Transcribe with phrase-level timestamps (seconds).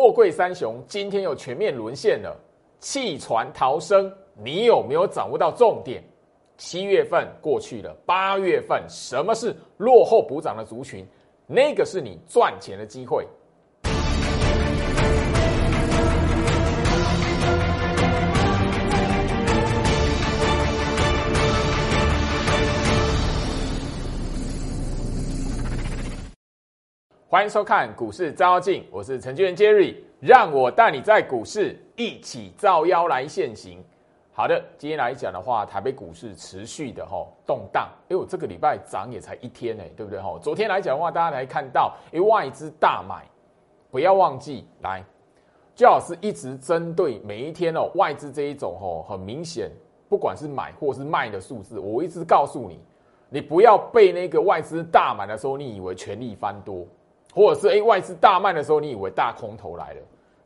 [0.00, 2.32] 货柜三雄今天又全面沦陷了，
[2.78, 6.00] 弃船逃生，你有没有掌握到重点？
[6.56, 11.04] 七月份过去了，八月份什么是落后补涨的族群？
[11.48, 13.26] 那个是你赚钱的机会。
[27.30, 33.84] 欢迎收看股市照妖镜，我是程序员 Jerry，让我带你在股市一起照妖来现行。
[34.32, 40.38] 好的，今天来讲的话，台北股市持续的哈动荡，哎呦，这个礼拜涨也才一天呢，对不对哈？
[40.40, 43.26] 昨天来讲的话，大家来看到，哎，外资大买，
[43.90, 45.04] 不要忘记来，
[45.74, 49.70] 最好是一直针对每一天哦，外资这一种哦，很明显，
[50.08, 52.80] 不管是买或是卖的数字，我一直告诉你，
[53.28, 56.86] 你不要被那个外资大买的时候，你以为全力翻多。
[57.38, 60.00] 或者是哎，外资大卖的时候，你以为大空头来了？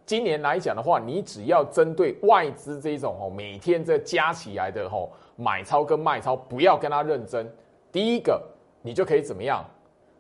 [0.05, 7.51] 今年来讲的话，你只要针对外资这种哦，每天这加起来的吼买超跟卖超，不要跟他认真。
[7.91, 8.43] 第一个，
[8.83, 9.65] 你就可以怎么样？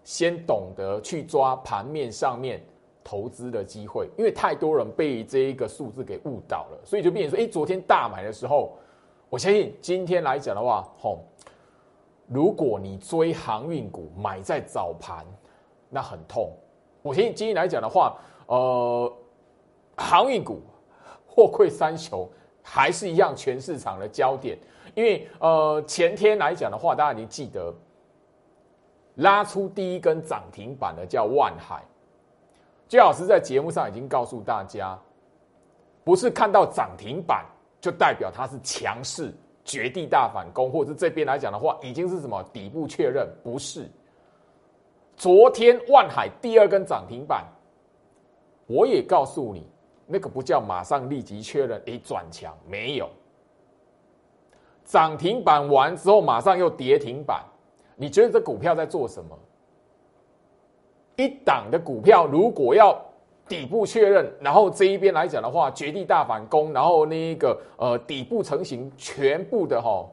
[0.02, 2.58] 先懂得去抓盘面上面
[3.04, 8.72] 投资的机会，因为太多人被这一个数字给误导了，所以就变成说，哎，昨天大买的时候，
[9.28, 11.18] 我相信今天来讲的话，吼，
[12.28, 15.22] 如果你追航运股买在早盘。
[15.94, 16.50] 那很痛。
[17.02, 19.12] 我今今天来讲的话，呃，
[19.96, 20.62] 航运股、
[21.26, 22.26] 货柜三雄
[22.62, 24.56] 还是一样全市场的焦点。
[24.94, 27.74] 因为呃，前天来讲的话，大家已经记得
[29.16, 31.82] 拉出第一根涨停板的叫万海。
[32.88, 34.98] 最老师在节目上已经告诉大家，
[36.04, 37.44] 不是看到涨停板
[37.80, 39.32] 就代表它是强势、
[39.64, 43.28] 绝地大反攻，或者这边来讲的话，已经是什么底部确认？
[43.42, 43.90] 不是。
[45.22, 47.46] 昨天万海第二根涨停板，
[48.66, 49.64] 我也告诉你，
[50.04, 53.08] 那个不叫马上立即确认，诶转强没有？
[54.84, 57.40] 涨停板完之后马上又跌停板，
[57.94, 59.38] 你觉得这股票在做什么？
[61.14, 63.00] 一档的股票如果要
[63.46, 70.04] 底部确认，然后这一边来讲的话，绝地大反攻，然后那个呃底部成型，全部的哈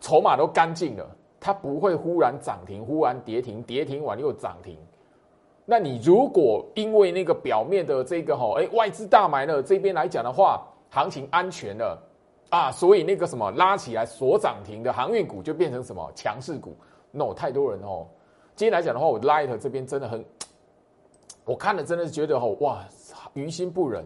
[0.00, 1.06] 筹码都干净了。
[1.40, 4.76] 它不会忽然涨停，忽然跌停，跌停完又涨停。
[5.64, 12.02] 那你如果因为那个表面的这个哈，哎，外资大买了这边来讲的话，行情安全了
[12.48, 16.74] 啊，所以那个什么拉起来所涨停的航运股就变成什么强势股
[17.10, 18.06] ？no，太多人哦。
[18.56, 20.24] 今天来讲的话，我 light 这边真的很，
[21.44, 22.82] 我看了真的是觉得哦，哇，
[23.34, 24.04] 于心不忍。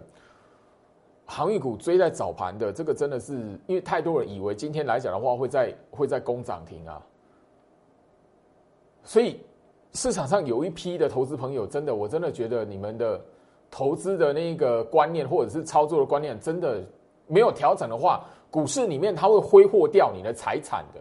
[1.25, 3.34] 航运股追在早盘的这个真的是，
[3.66, 7.00] 因为太多人以为今天来讲的话会在会在攻涨停啊。
[9.05, 9.41] 所以
[9.93, 13.21] 市场上有一批的投资朋友，真的，我真的觉得你们的
[13.71, 16.83] 投资的那个观念或者是操作的观念，真的
[17.27, 21.01] 没有调整的话，股市里面它会挥霍掉你的财产的。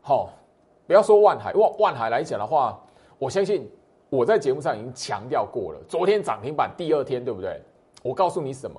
[0.00, 0.30] 好，
[0.86, 2.78] 不要说万海，万万海来讲的话，
[3.18, 3.68] 我相信
[4.10, 5.80] 我在节目上已经强调过了。
[5.88, 7.60] 昨天涨停板第二天，对不对？
[8.02, 8.78] 我告诉你什么？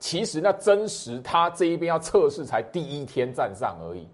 [0.00, 4.06] 其实那真实，它这一边要测试才第一天站上而已。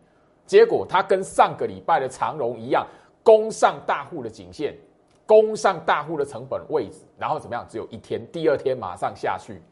[0.50, 2.84] 结果它跟上个礼拜的长荣一样，
[3.22, 4.76] 攻上大户的颈线，
[5.24, 7.64] 攻上大户的成本位置，然后怎么样？
[7.68, 9.62] 只有一天，第二天马上下去。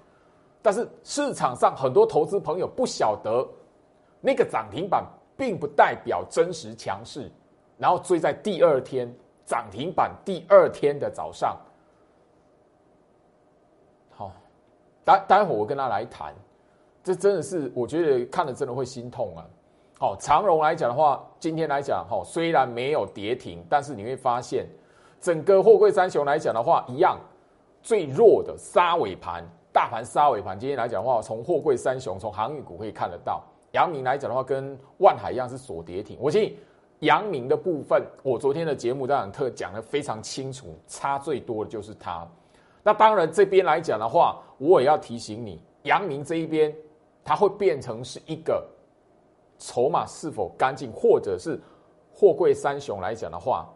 [0.62, 3.44] 但是市场上很多投资朋友不晓得，
[4.20, 5.04] 那个涨停板
[5.36, 7.28] 并不代表真实强势，
[7.76, 9.12] 然后追在第二天
[9.44, 11.58] 涨停板第二天的早上。
[14.10, 14.30] 好，
[15.04, 16.32] 待待会我跟他来谈，
[17.02, 19.44] 这真的是我觉得看了真的会心痛啊。
[20.00, 24.64] 好，长荣来讲的话，今天来讲，哈，虽然没有跌停，但是你会发现，
[25.20, 27.19] 整个货柜三雄来讲的话，一样
[27.82, 30.56] 最弱的杀尾盘，大盘杀尾盘。
[30.56, 33.42] 今天来讲的话，从货柜三雄，从航运股可以看得到，
[33.72, 36.16] 阳明来讲的话，跟万海一样是锁跌停。
[36.20, 36.56] 我建议
[37.00, 42.25] 阳明的部分，我昨天的节目当然特讲的非常清楚，差最多的就是它。
[42.84, 46.72] 那当然这边来讲的话，我也要提醒你，阳明这一边，
[47.25, 48.64] 它会变成是一个。
[49.58, 51.60] 筹码是否干净，或者是
[52.12, 53.69] 货柜三雄来讲的话，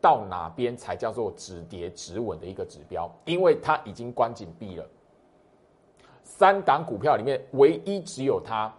[0.00, 3.10] 到哪边才叫做止跌止稳的一个指标？
[3.24, 4.84] 因为它已经关紧闭了。
[6.24, 8.72] 三档股票里面，唯一只有它，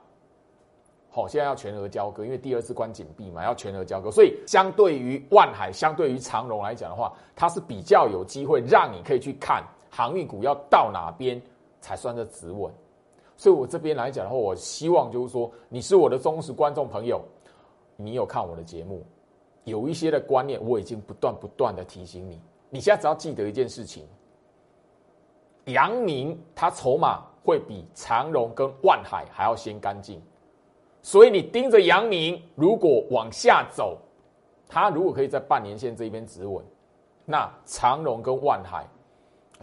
[1.10, 4.12] 好，现在要全额交割，因为第二次关紧闭嘛，要全额交割。
[4.12, 11.42] 所以，相对于万海，相对于长荣来讲的话，它是比较有机会让你可以去看航运股要到哪边
[11.80, 12.74] 才算是止稳。
[13.36, 17.22] 所以我这边来讲的话，我希望就是说，你是我的忠实观众朋友，
[17.96, 19.04] 你有看我的节目，
[19.64, 22.40] 有一些的观念，我已经不断不断的提醒你。
[22.70, 24.08] 你现在只要记得一件事情，
[25.66, 30.22] 阳明它筹码会比长荣跟万海还要先干净，
[31.02, 33.98] 所以你盯着阳明，如果往下走，
[34.68, 36.64] 它如果可以在半年线这边止稳，
[37.26, 38.88] 那长荣跟万海，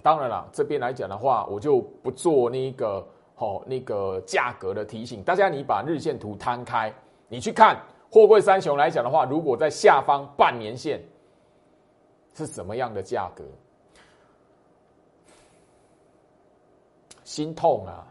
[0.02, 3.06] 当然了，这边来讲的话，我就不做那个
[3.40, 6.92] 哦那个价格的提醒，大家你把日线图摊开，
[7.26, 11.02] 你去看货柜三雄来讲的话，如果在下方半年线
[12.34, 13.42] 是什么样的价格？
[17.24, 18.04] 心痛啊！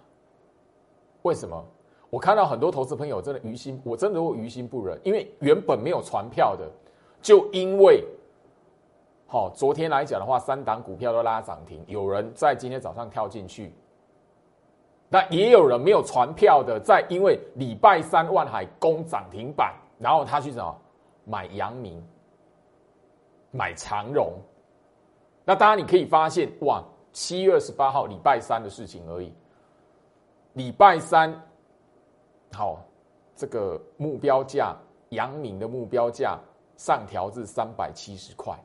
[1.23, 1.63] 为什么？
[2.09, 6.67] 我看到很多投资朋友真的于心，我真的会于心不忍，因为原本没有传票的，
[7.21, 8.03] 就因为，
[9.27, 13.71] 好，昨天来讲的话，三档股票都拉涨停，有人在今天早上跳进去，
[15.09, 20.81] 那也有人没有传票的，在因为礼拜三万海攻涨停板，然后他去什么
[21.25, 22.01] 买阳明，
[23.51, 24.33] 买长荣，
[25.43, 26.83] 那当然你可以发现哇。
[27.11, 29.33] 七月二十八号，礼拜三的事情而已。
[30.53, 31.33] 礼拜三，
[32.53, 32.85] 好，
[33.35, 34.75] 这个目标价，
[35.09, 36.37] 阳明的目标价
[36.77, 38.55] 上调至三百七十块，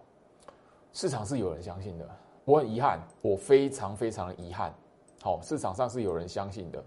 [0.93, 2.07] 市场是有人相信的。
[2.45, 4.73] 我很遗憾，我非常非常的遗憾。
[5.25, 6.85] 好，市场上是有人相信的。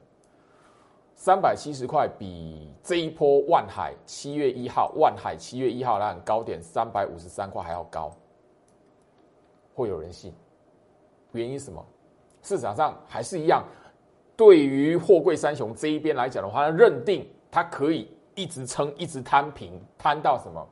[1.16, 8.16] 三百七十块比这一波万海七月一号，万海七月一号那高点三百五十三块还要高，
[9.74, 10.32] 会有人信？
[11.32, 11.84] 原因什么？
[12.44, 13.66] 市场上还是一样，
[14.36, 20.64] 对于货柜三雄这一边来讲的话，认定它可以一直撑，一直摊平，摊到什么？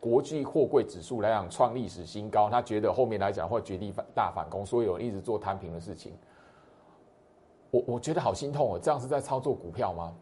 [0.00, 6.14] 国际货柜指数来讲创历史新高，他觉得后面来讲会绝地反大反攻，所以有一直做摊平的事情。
[7.72, 10.14] 我我觉得好心痛哦，这样是在操作股票吗？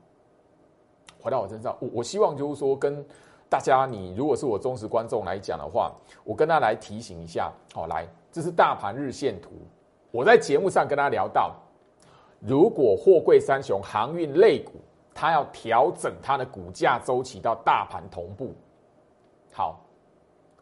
[1.20, 3.04] 回到我身上，我我希望就是说，跟
[3.48, 5.92] 大家，你如果是我忠实观众来讲的话，
[6.24, 8.08] 我跟他来提醒一下，好来。
[8.32, 9.50] 这是大盘日线图，
[10.12, 11.56] 我在节目上跟他聊到，
[12.38, 14.74] 如果货柜三雄航运类股，
[15.12, 18.54] 它要调整它的股价周期到大盘同步。
[19.52, 19.80] 好，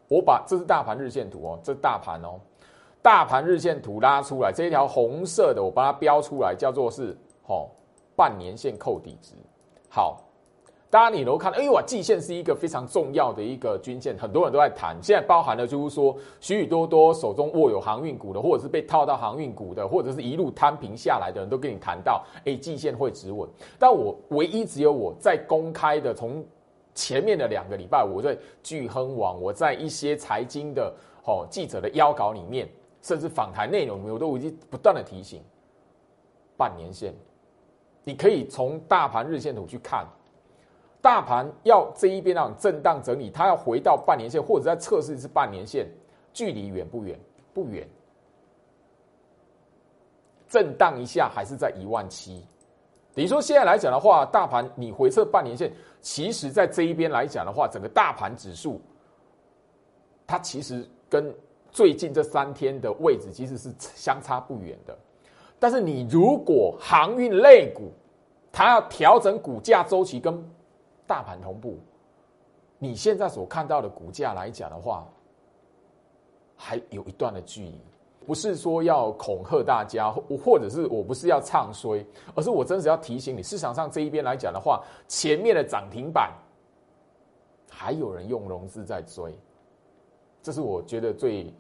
[0.08, 2.41] 我把这是大盘日线图哦，这是大盘哦，
[3.08, 7.16] 大盘日线图拉出来，这一条红色的我把它标出来，叫做是
[7.46, 7.66] 哦
[8.14, 9.32] 半年线扣底值。
[9.88, 10.22] 好。
[10.90, 14.94] 大家你都看到，哎呦，季线是一个非常重要的一个均线，很多人都在谈。
[15.02, 23.49] 现在包含了就是说，许许多多手中握有航运股的，或者是被套到航运股的，或者是一路摊平下来的人都跟你谈到，哎，季线会止稳。
[23.78, 26.44] 但我唯一只有我在公开的，从
[26.94, 30.94] 前面的两个礼拜，我在聚亨网，我在一些财经的
[31.26, 32.66] 哦记者的邀稿里面，
[33.03, 35.43] 甚至访谈内容，我都已经不断的提醒，
[36.56, 37.15] 半年线，
[38.05, 40.06] 你可以从大盘日线图去看。
[41.00, 45.87] 大盘要这一边那种震荡整理，它要回到半年线，或者在测试一次半年线，
[46.33, 47.19] 距离远不远？
[47.55, 47.89] 不远。
[50.49, 52.44] 震荡一下还是在一万七。
[53.15, 58.81] 等于说现在来讲的话，大盘你回测半年线，其实在这一边来讲的话，整个大盘指数，
[60.27, 61.33] 它其实跟
[61.70, 64.97] 最近这三天的位置其实是相差不远的。
[65.59, 67.91] 但是你如果航运类股，
[68.53, 70.43] 它要调整股价周期跟
[71.06, 71.79] 大盘同步，
[72.79, 75.06] 你现在所看到的股价来讲的话，
[76.56, 77.81] 还有一段的距离。
[78.26, 80.11] 不是说要恐吓大家，
[80.44, 86.31] 或者是我不是要唱衰，而是我真是要提醒你，市场上这一边来讲的话，前面的涨停板
[87.70, 89.34] 还有人用融资在追，
[90.43, 91.53] 这是我觉得最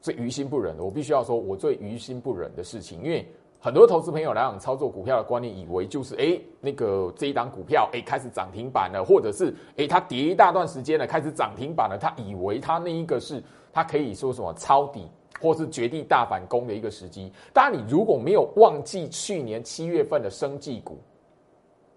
[0.00, 0.84] 最于心不忍的。
[0.84, 3.26] 我必须要说，我最于心不忍的事情，因为。
[3.62, 15.06] 很多投资朋友来讲操作股票的观念，以为就是哎，那个这一档股票哎开始涨停板了，或者是哎它跌一大段时间了，开始涨停板了，他以为他那一个是他可以说什么抄底，
[15.42, 17.30] 或是绝地大反攻的一个时机。
[17.52, 20.98] 当然，你如果没有忘记去年七月份的生技股，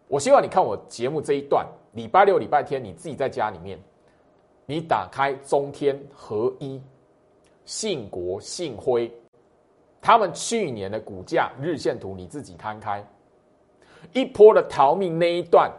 [0.10, 3.80] 我希望你看我节目这一段，礼拜六、礼拜天你自己在家里面，
[4.66, 6.82] 你打开中天合一、
[7.66, 9.12] 信国、信辉。
[10.02, 13.02] 他们去年的股价日线图你自己摊开，
[14.12, 15.72] 一波的逃命那一段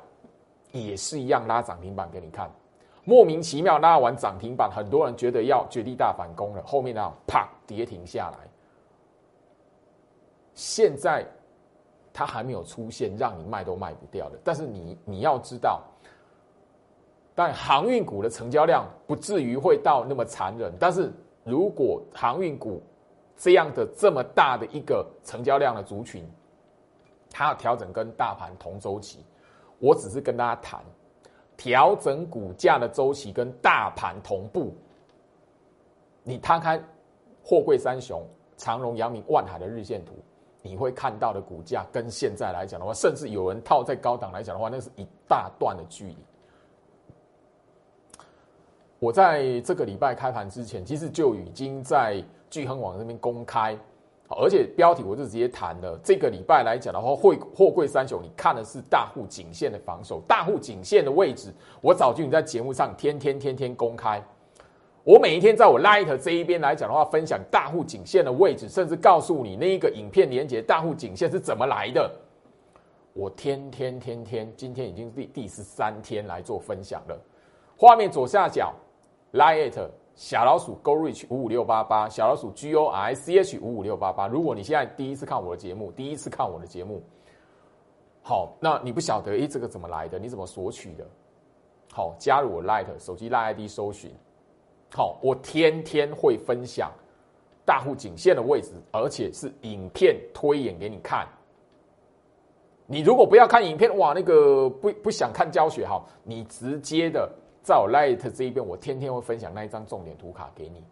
[0.72, 2.50] 也是一样拉涨停板给你看，
[3.04, 8.48] 莫名其妙拉完涨停板，很多人觉得要绝地大反攻了，后面呢啪跌停下来。
[10.54, 11.26] 现在
[12.10, 15.82] 它还没有出现让你卖都卖不掉的，但是你你要知道，
[17.34, 21.12] 但航运股的成交量不至于会到那么残忍，但是
[21.42, 22.80] 如果航运股，
[23.36, 26.24] 这样的这么大的一个成交量的族群，
[27.30, 29.24] 它要调整跟大盘同周期，
[29.80, 30.80] 我只是跟大家谈
[31.56, 34.72] 调整股价的周期跟大盘同步。
[36.22, 36.80] 你摊开
[37.42, 38.24] 货柜三雄
[38.56, 40.12] 长荣、阳明、万海的日线图，
[40.62, 46.16] 你会看到的股价跟现在来讲的话，甚至有人套在高档来讲的话，那是一大段的距离。
[49.04, 53.76] 我在这个礼拜开盘之前，其实就已经在聚亨网那边公开，
[54.30, 56.00] 而且标题我就直接谈了。
[56.02, 64.22] 这个礼拜来讲的话，会货柜三雄，你看的是大户颈线的防守，大户颈线的位置，我早就已经在节目上天天天天公开。
[65.02, 72.10] 我每一天在我 Light 这一边来讲的话，分享大户颈线的位置，甚至告诉你那一个影片连接大户颈线是怎么来的。
[73.12, 77.20] 我天天天天，今天已经第第十三天来做分享了。
[77.76, 78.72] 画面左下角。
[79.34, 79.76] Light
[80.14, 84.28] 小老鼠 Go Reach 五五六八八小老鼠 G O R I C H 五五六八八。
[84.28, 87.02] 如果你现在第一次看我的节目，第一次看我的节目，
[88.22, 90.20] 好，那你不晓得诶，这个怎么来的？
[90.20, 91.04] 你怎么索取的？
[91.92, 94.14] 好，加入我 Light 手机 Light ID 搜寻。
[94.92, 96.92] 好，我天天会分享
[97.64, 101.26] 大户颈线的位置，而且是影片推演给你看。
[102.86, 107.28] 你如果不要看影片，哇，那个不不想看教学，哈，你直接的。
[107.64, 110.84] 在我 Light 这一边，我天天会分享那一张重点图卡给你。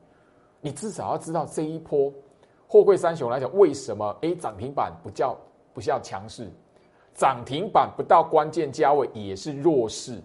[0.63, 2.11] 你至少要知道这一波
[2.67, 5.37] 货柜三雄来讲，为什么 A 涨停板不叫
[5.75, 6.51] 不叫强势？
[7.15, 10.19] 涨停板不到关键价位也是弱势。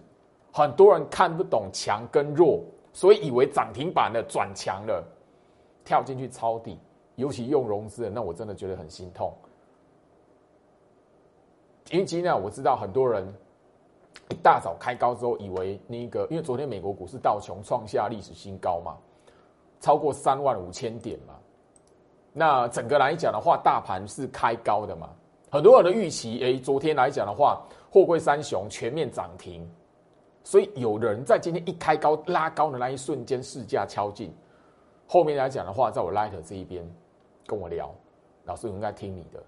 [0.50, 2.64] 很多人看不懂强跟弱，
[2.94, 5.04] 所以以为涨停板的转强了，
[5.84, 6.78] 跳进去抄底，
[7.16, 9.30] 尤其用融资的，那我真的觉得很心痛。
[11.90, 13.30] 因为今天我知道很多人。
[14.30, 18.96] 一大早开高之后，以为那个，因为昨天美国股市道琼创下历史新高嘛，
[19.80, 21.34] 超过三万五千点嘛。
[22.32, 25.08] 那整个来讲的话，大盘是开高的嘛，
[25.50, 29.68] 很多人的预期，哎，昨天来讲的话，货柜三雄全面涨停，
[30.44, 34.32] 所以有人在今天一开高拉高的那一瞬间，市价敲进。
[35.06, 36.86] 后面来讲的话，在我 Light 这一边
[37.46, 37.90] 跟我聊，
[38.44, 39.42] 老师应该听你的，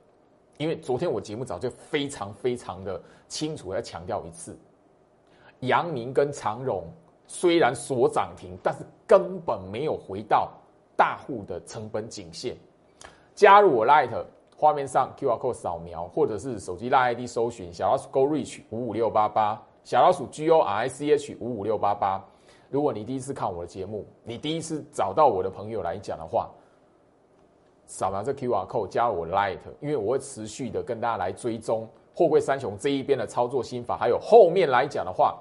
[0.57, 4.59] 因为昨天我节目早就非常非常的清楚，要强调一次。
[5.61, 6.85] 阳明跟长荣
[7.27, 10.51] 虽然锁涨停，但是根本没有回到
[10.97, 12.57] 大户的成本颈线。
[13.35, 14.11] 加入我 Light
[14.57, 21.37] 画面上 QR code 扫描，或者是手机拉 ID 搜寻小老鼠 Go Reach 五五六八八，小老鼠 G O R I C H
[21.41, 22.23] 五五六八八。
[22.69, 26.51] 如果你第一次看我的节目，你第一次找到我的朋友来讲的话，
[27.87, 35.39] 扫描这 QR code 加入我 Light，因为我会持续的跟大家来追踪货柜三雄这一边的操作心法，还有后面来讲的话。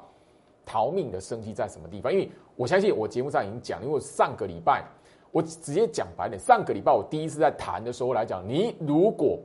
[0.71, 2.13] 逃命的生机在什么地方？
[2.13, 4.85] 因为我相信我节目上已经讲，因为上个礼拜
[5.31, 9.39] 我直接讲白点，上个礼拜我第一次在谈的时候来讲，你如果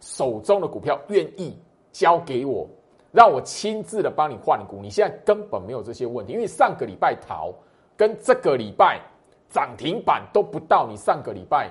[0.00, 1.54] 手中的股票愿意
[1.92, 2.66] 交给我，
[3.12, 7.52] 让我亲自的帮你换股，你现在根本没有这些问题，因为上个礼拜逃
[7.94, 9.02] 跟这个礼拜
[9.50, 11.70] 涨停板都不到你上个礼拜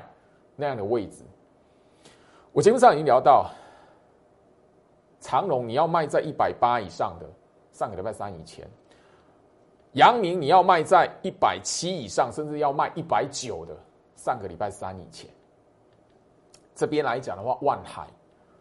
[0.56, 1.24] 那样的位置。
[2.51, 3.50] 我节目上已经聊到
[5.20, 7.28] 长隆，你要卖在一百八以上的，
[7.72, 8.68] 上个礼拜三以前。
[9.93, 13.75] 阳明，你要卖在一百七以上，甚至要卖一百九的。
[14.15, 15.29] 上个礼拜三以前，
[16.75, 18.05] 这边来讲的话，万海，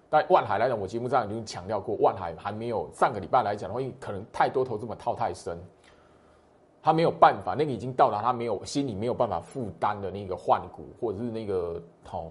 [0.09, 5.59] 但万海来讲，我节目上已经强调过，万海还没有上个礼拜来讲的话，因为可能太多投资者套太深，
[6.81, 12.31] 他没有办法，那个已经到达他没有心里没有办法负担的那个换股，或者是那个好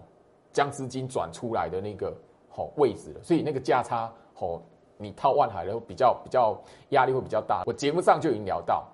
[0.53, 2.15] 将资金转出来的那个
[2.49, 4.61] 好位置了，所以那个价差好。
[4.97, 7.63] 你套万海的比较比较压力会比较大。
[7.65, 8.85] 我节目上就已经聊到，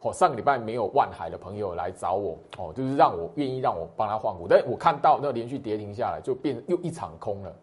[0.00, 4.46] 哦，上个礼拜没有万海的朋友来找我，哦，就是让我愿意让我帮他换股。
[4.48, 7.54] 但我看到那连续跌停下来，就变又一场空了。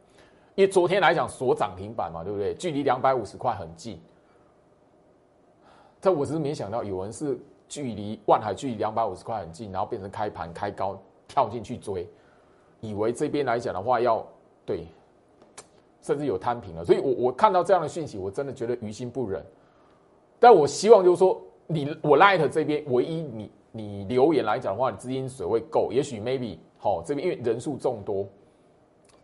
[0.55, 2.53] 因为昨天来讲锁涨停板嘛，对不对？
[2.53, 4.01] 距离两百五十块很近。
[6.01, 12.09] 但我只是没想到有人是距离万海距离两百五十块很近，然后变成开盘开高跳进去追，
[12.81, 14.25] 以为这边来讲的话要
[14.65, 14.86] 对。
[16.01, 19.44] 甚至有摊平了，所以我我看到这样的讯息，我真的觉得于心不忍。
[20.39, 28.25] 但我希望就是说，你我 Light 这边唯一你你留言来讲的话，你资金水位够，也许 maybe 好这边因为人数众多，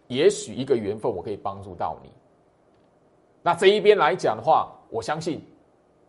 [0.08, 2.10] 也许一个缘分我可以帮助到你。
[3.42, 5.42] 那这一边来讲的话，我相信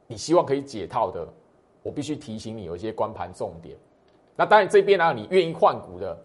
[0.08, 1.26] 你希望可以解套的，
[1.84, 3.76] 我必须提醒你有一些关盘重点。
[4.34, 6.18] 那当然这边呢，你愿意换股的，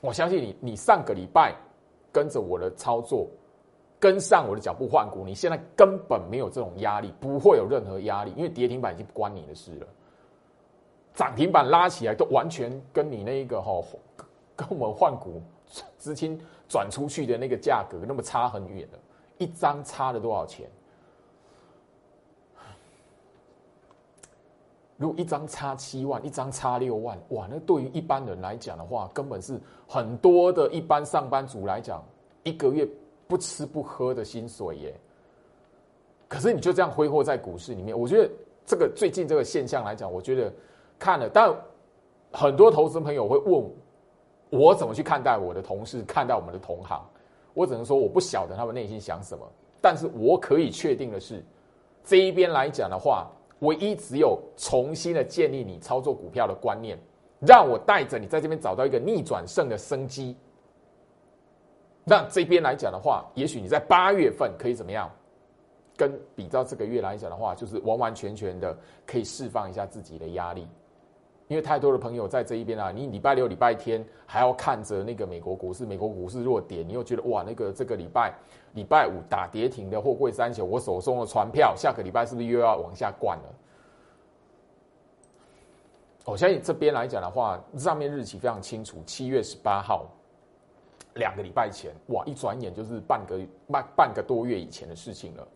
[0.00, 1.54] 我相信你你上个礼拜
[2.12, 3.26] 跟着我的操作。
[3.98, 9.86] 跟上我的脚步换股，你现在根本没有这种压力，不会有任何压力，因为跌停板已经不关你的事了。
[11.14, 13.82] 涨停板拉起来都完全跟你那个哈，
[14.54, 15.40] 跟我们换股
[15.96, 16.38] 资金
[16.68, 18.98] 转出去的那个价格那么差很远的，
[19.38, 20.68] 一张差了多少钱？
[24.98, 32.02] 如果一张差七万，一张差六万，哇，那对于一般人来讲的话，根本是很多的一般上班族来讲，
[32.44, 32.88] 一个月
[33.26, 34.94] 不吃不喝的薪水耶。
[36.28, 38.30] 可是你就这样挥霍在股市里面，我觉得
[38.64, 40.52] 这个最近这个现象来讲，我觉得
[40.98, 41.54] 看了，但
[42.32, 43.64] 很多投资朋友会问
[44.50, 47.04] 我怎么去看待我的同事，看待我们的同行。
[47.54, 49.46] 我只能说我不晓得他们内心想什么，
[49.80, 51.42] 但是我可以确定的是，
[52.04, 53.30] 这一边来讲的话。
[53.60, 56.98] 唯一只有重新的建立你操作股票的观念，
[57.40, 60.36] 让我带着你在这边找到一个逆转胜的生机。
[62.08, 65.10] 那这边来讲的话，也许你在八月份可以怎么样？
[65.96, 70.68] 跟比照这个月来讲的话，就是完完全全的可以释放一下自己的压力。
[71.48, 78.32] 因为太多的朋友在这一边啊，你礼拜六、礼拜天还要看着那个美国股市，美国股市弱点，你又觉得哇，那个这个礼拜
[78.74, 83.54] 礼拜五打跌停的货柜三雄，我手中的船票下个礼拜是不是又要往下灌了？
[86.24, 90.06] 我相信这边来讲的话，上面日期非常清楚，七月十八号，
[91.16, 93.38] 两个礼拜前，哇，一转眼就是半个
[93.70, 95.46] 半半个多月以前的事情了。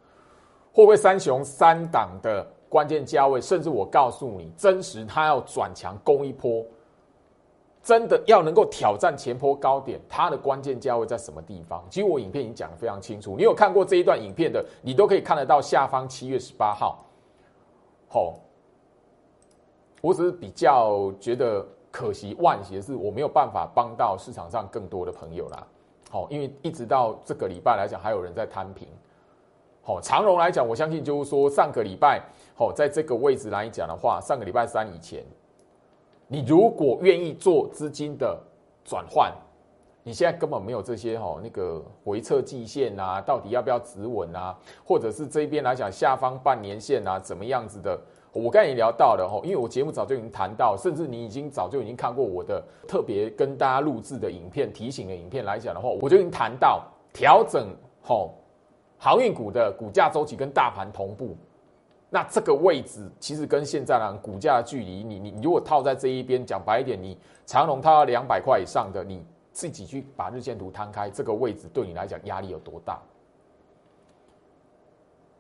[0.73, 2.47] 会不会三雄三档的。
[2.71, 6.65] 关键价位，甚至我告诉你，真实它要转强攻一波，
[7.83, 11.85] 真的要能够挑战前坡高点，它的关键价位在什么地方？
[11.91, 17.05] 其实我影片已经讲的非常清楚，你有看过这一段影片的，你都可以看得到下方七月十八号。
[18.07, 18.39] 好，
[20.01, 25.67] 我只是比较觉得可惜万幸的是，我没有办法帮到市场上更多的朋友啦。
[26.09, 28.89] 好，因为一直到这个礼拜来讲，还有人在摊平。
[29.83, 32.23] 好，长荣来讲，我相信就是说上个礼拜。
[32.55, 35.25] 好，在这个位置来讲的话，上个礼拜三以前，
[36.29, 38.39] 你如果愿意做资金的
[38.85, 39.33] 转换，
[40.03, 47.99] 你现在根本没有这些哈那个回撤季线啊，到底要不要止稳啊，或者是这边来讲下方半年线啊，怎么样子的？
[48.33, 57.69] 我刚才也聊到了哈，因为我节目早就已经谈到，甚至你已经早就已经看过我的特别跟大家录制的影片提醒的影片来讲的话，我就已经谈到调整
[58.03, 58.35] 吼
[58.99, 61.37] 航运股的股价周期跟大盘同步。
[62.09, 67.17] 那这个位置其实跟现在呢股价的距离，你你如果套在这一边，讲白一点，你
[67.47, 73.01] 长隆套到两百块以上的，你自己去把日线图摊开，这个位置对你来讲压力有多大？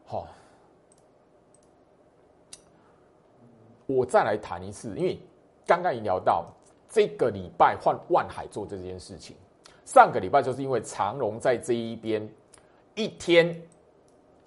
[0.06, 0.26] 好，
[3.96, 5.18] 我再来谈一次，因为
[5.66, 6.46] 刚刚已经聊到
[6.88, 9.36] 这个礼拜换万海做这件事情，
[9.84, 12.28] 上个礼拜就是因为长荣在这一边
[12.94, 13.60] 一天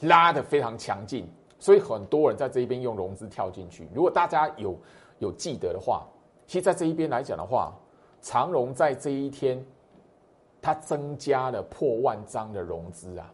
[0.02, 1.28] 拉的非常强劲。
[1.60, 3.88] 所以很多人在这一边用融资跳进去。
[3.96, 4.78] 如果大家有
[5.20, 6.06] 有记得的话，
[6.46, 7.74] 其实在这一边来讲的话，
[8.22, 9.66] 长荣在这一天，
[10.62, 13.34] 它增加了破万张的融资啊。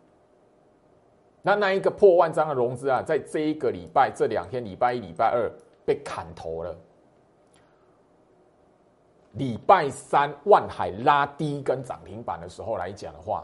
[1.42, 5.52] 那那一个破万张的融资啊，在这一个礼拜这两天，礼拜一、礼拜二
[5.90, 6.78] 被砍头了。
[9.32, 13.44] 礼拜三万海拉低跟涨停板的时候来讲的话。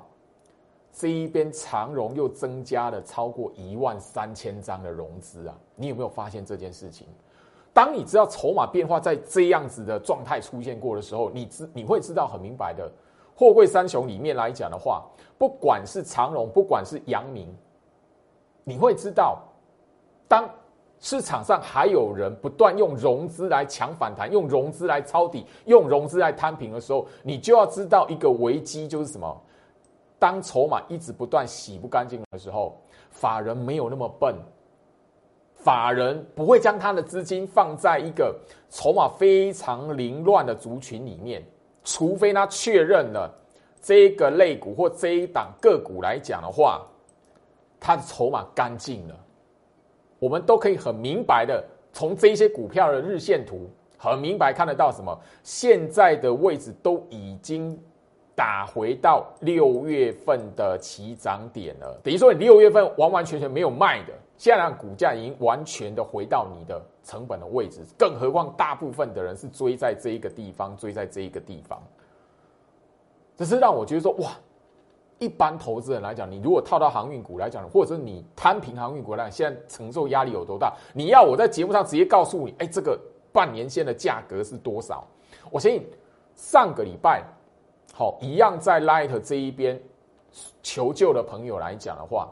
[0.97, 5.53] 这一边长荣又增加了超过一万三千张的融资啊！
[5.75, 7.05] 你有没有发现这件事情？
[7.73, 12.89] 当你知道筹码变化在这样子的状态出现过的时候，你知你会知道很明白的。
[13.35, 15.03] 货柜三雄里面来讲的话，
[15.37, 17.53] 不管是长荣，不管是阳明，
[18.63, 19.43] 你会知道，
[20.29, 20.49] 当
[21.05, 29.41] 市场上还有人不断用融资来抢反弹，用融资来抄底，用融资来摊平的时候，你就要知道一个危机就是什么。
[30.17, 34.33] 当筹码一直不断洗不干净的时候，法人没有那么笨，
[35.53, 38.35] 法人不会将他的资金放在一个
[38.71, 41.45] 筹码非常凌乱的族群里面，
[41.83, 43.31] 除非他确认了
[43.79, 46.81] 这个类股或这一档个股来讲的话，
[47.79, 49.15] 他的筹码干净了。
[50.19, 57.79] 我们都可以很明白的从这些股票的日线图，很明白看得到什么，现在的位置都已经。
[58.37, 71.81] 打回到六月份的起涨点了，等于说你六月份完完全全没有卖的，现在股价已经完全的回到你的成本的位置，更何况大部分的人是追在这一个地方，追在这一个地方，
[73.37, 74.33] 只是让我觉得说哇，
[75.19, 80.73] 一般投资人来讲，你如果套到航运股来讲，或者你摊平航运股来讲，现在承受压力有多大？
[80.93, 82.99] 你要我在节目上直接告诉你，哎，这个
[83.31, 85.07] 半年线的价格是多少？
[85.51, 85.85] 我相信
[86.35, 87.23] 上个礼拜。
[87.93, 89.81] 好，一样在 Light 这一边
[90.61, 92.29] 求救的朋友来讲的话，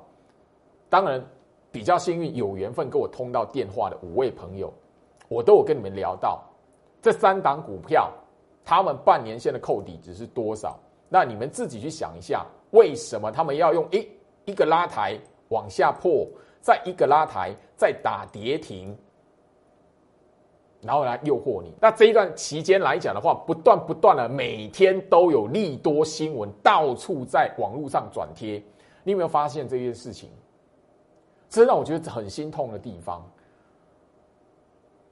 [0.89, 1.25] 当然
[1.71, 4.73] 比较幸运，有缘分跟我通到电话的五位朋友，
[5.29, 6.43] 我都有跟你们聊到
[7.01, 8.11] 这三档股票，
[8.65, 10.77] 他们半年线的扣底值是多少？
[11.13, 14.09] 那你们自己去想一下，为什么他们要用一
[14.45, 15.15] 一个拉抬
[15.49, 16.27] 往下破，
[16.59, 18.97] 再一个拉抬再打跌停？
[20.81, 21.71] 然后来诱惑你。
[21.79, 28.59] 那这一段期间来讲的话，不断不断的每天都有利多新闻到处在网络上转贴。
[29.03, 30.31] 你有没有发现这件事情？
[31.47, 33.23] 这让我觉得很心痛的地方，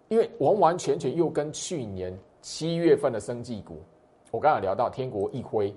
[0.08, 3.84] 因为完完全全又跟去年七月份的生技股，
[4.32, 5.72] 我刚才聊到天国一辉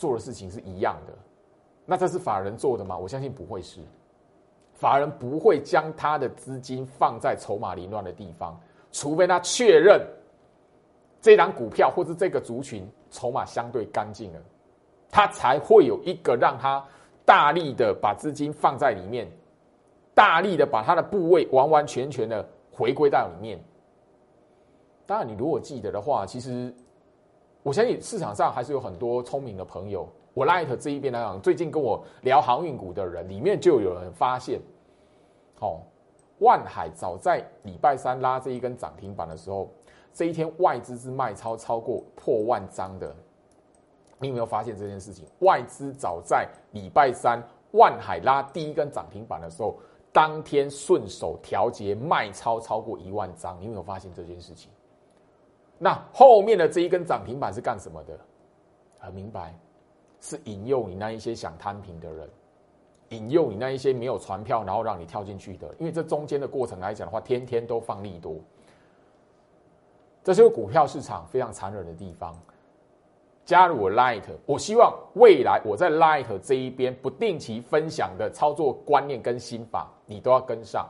[0.00, 1.12] 做的事情是一样的。
[1.84, 2.96] 那这是法人做的吗？
[2.96, 3.80] 我相信不会是。
[4.72, 8.58] 法人不会将他的资金放在筹码凌乱的地方，
[8.90, 10.00] 除非他确认
[11.20, 14.40] 这档股票或者这个族群筹码相对干净了，
[15.10, 16.82] 他才会有一个让他
[17.26, 19.30] 大力的把资金放在里面，
[20.14, 23.60] 大力的把他的部位完完全全的回归到里面。
[25.04, 26.72] 当然，你如果记得的话，其实
[27.62, 30.08] 我相信市场上还是有很多聪明的朋友。
[30.32, 34.60] 我 Light 这一边来讲，最近跟我聊航运股的人，里面就有人发现，
[35.60, 35.80] 哦，
[36.38, 39.68] 万海早在礼拜三拉这一根涨停板的时候，
[40.12, 43.14] 这一天外资是卖超超过破万张的。
[44.18, 45.26] 你有没有发现这件事情？
[45.40, 47.42] 外资早在礼拜三
[47.72, 49.78] 万海拉第一根涨停板的时候，
[50.12, 53.58] 当天顺手调节卖超超过一万张。
[53.60, 54.70] 你有没有发现这件事情？
[55.82, 58.16] 那后面的这一根涨停板是干什么的？
[58.98, 59.52] 很明白。
[60.22, 62.28] 是引诱你那一些想摊平的人，
[63.08, 65.74] 引诱你那一些没有船票，然后让你跳进去的。
[65.78, 68.36] 因为这中间的过程来讲的话，天天都放利多，
[70.22, 72.38] 这是个股票市场非常残忍的地方。
[73.46, 80.86] 加入我 Light，我希望未来我在 Light 这一边不定期分享的操作观念跟心法，你都要跟上。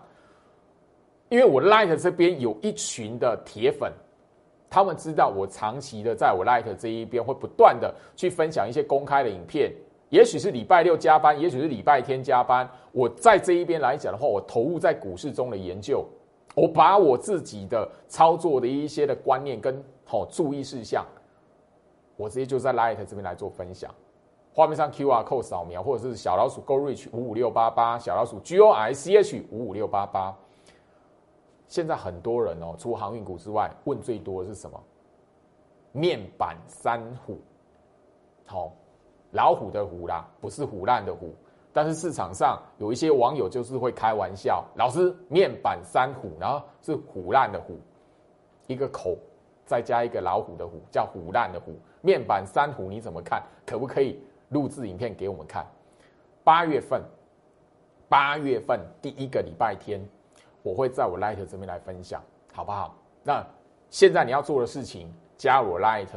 [1.28, 3.92] 因为我 Light 这边有一群的铁粉。
[4.70, 9.72] 他们知道我长期的在我 Light 这一边会不断的去分享一些公开的影片，
[10.10, 12.70] 也许是礼拜六加班，也许是礼拜天加班。
[12.92, 16.06] 我在这一边来讲的话，我投入在股市中的研究，
[16.54, 21.04] 我把我自己的操作的一些的观念跟好注意事项，
[22.16, 23.92] 我直接就在 Light 这边来做分享。
[24.52, 30.36] 画面上 QR code 扫描，或者是小老鼠 Go Reach 五五六八八，小老鼠 G O I C H 五五六八八。
[31.70, 34.82] 现在很多人哦，除航运股之外，问最多的是什么？
[35.92, 37.38] 面板三虎，
[38.44, 38.72] 好，
[39.30, 41.32] 老虎的虎啦，不是虎烂的虎。
[41.72, 47.78] 但是市场上有一些网友就是会开玩笑，老师面板三虎，然后是虎烂的虎，
[48.66, 49.16] 一个口
[49.64, 51.78] 再加一个老虎的虎，叫虎烂的虎。
[52.02, 53.40] 面板三虎你怎么看？
[53.64, 55.64] 可不可以录制影片给我们看？
[56.42, 57.00] 八月份，
[58.08, 60.00] 八月份第一个礼拜天。
[60.62, 62.94] 我会在我 Light 这边来分享，好不好？
[63.22, 63.46] 那
[63.88, 66.08] 现在你要做的事情，加我 Light，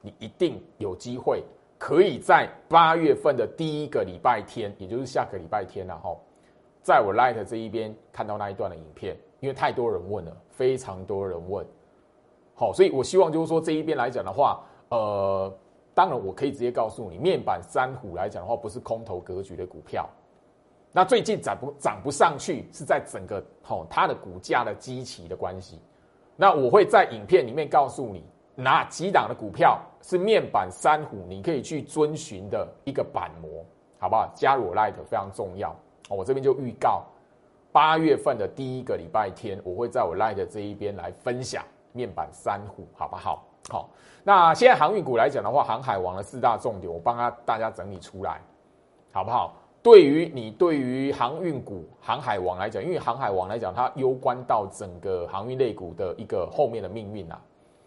[0.00, 1.42] 你一定有机会
[1.78, 6.20] 可以在八月份的第一个礼拜天，也就是下个礼拜天然后
[6.82, 11.66] 在我 Light 这一边看到那一段的影片，因为太多人问了，非常多人问，
[12.54, 15.52] 好，所以我希望就是说这一边来讲的话，呃，
[15.94, 20.08] 当然我可以直接告诉你，面板三虎来讲的话，不是空头格局的股票。
[20.92, 25.80] 那最近涨不涨不上去，是在整个吼它的股价的基期的关系。
[26.36, 28.24] 那我会在影片里面告诉你
[28.56, 33.64] 哪几档的股票是面板三虎，你可以去遵循的一个板模，
[33.98, 34.28] 好不好？
[34.34, 35.74] 加入我 Light 非常重要。
[36.08, 37.04] 我这边就预告
[37.70, 43.46] 八月份的第一个礼拜天，我会在我 Light 这一边来分享面板三虎，好不好？
[43.68, 43.88] 好。
[44.24, 48.40] 那现在航运股来讲的话，航海王的四大重点，我帮他大家整理出来，
[49.12, 49.54] 好不好？
[49.82, 57.40] 对于你对于航运股、航海王来讲，因为航海王来讲，它攸关到整个航运类股的一个后面的命运啊，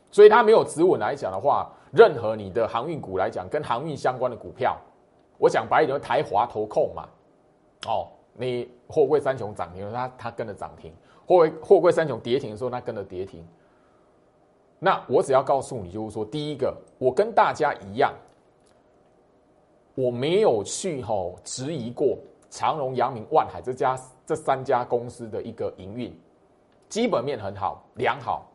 [0.09, 4.75] 所以它没有止稳来讲的话，任何你的航运股来讲，跟航运相关的股票，
[5.37, 7.07] 我讲白一点，台华投控嘛，
[7.85, 10.91] 哦，你货柜三雄涨停，它它跟着涨停；
[11.27, 13.45] 货柜货柜三雄跌停的时候，它跟着跌停。
[14.79, 18.11] 那我只要告诉你，就是说，第一个，我跟大家一样。
[19.95, 22.17] 我没有去吼质疑过
[22.49, 26.15] 长荣、阳明、万海这家这三家公司的一个营运，
[26.89, 28.49] 基本面很好良好。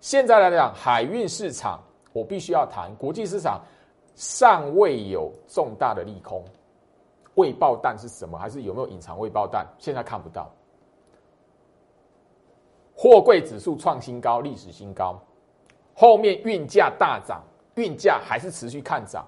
[0.00, 3.60] 现在来讲，海运市场我必须要谈，国际市场
[4.14, 6.44] 尚未有重大的利空。
[7.34, 8.38] 未爆弹是什么？
[8.38, 9.66] 还是有没有隐藏未爆弹？
[9.78, 10.50] 现在看不到。
[12.94, 15.20] 货柜指数创新高，历史新高。
[15.94, 17.42] 后面运价大涨，
[17.76, 19.24] 运价还是持续看涨。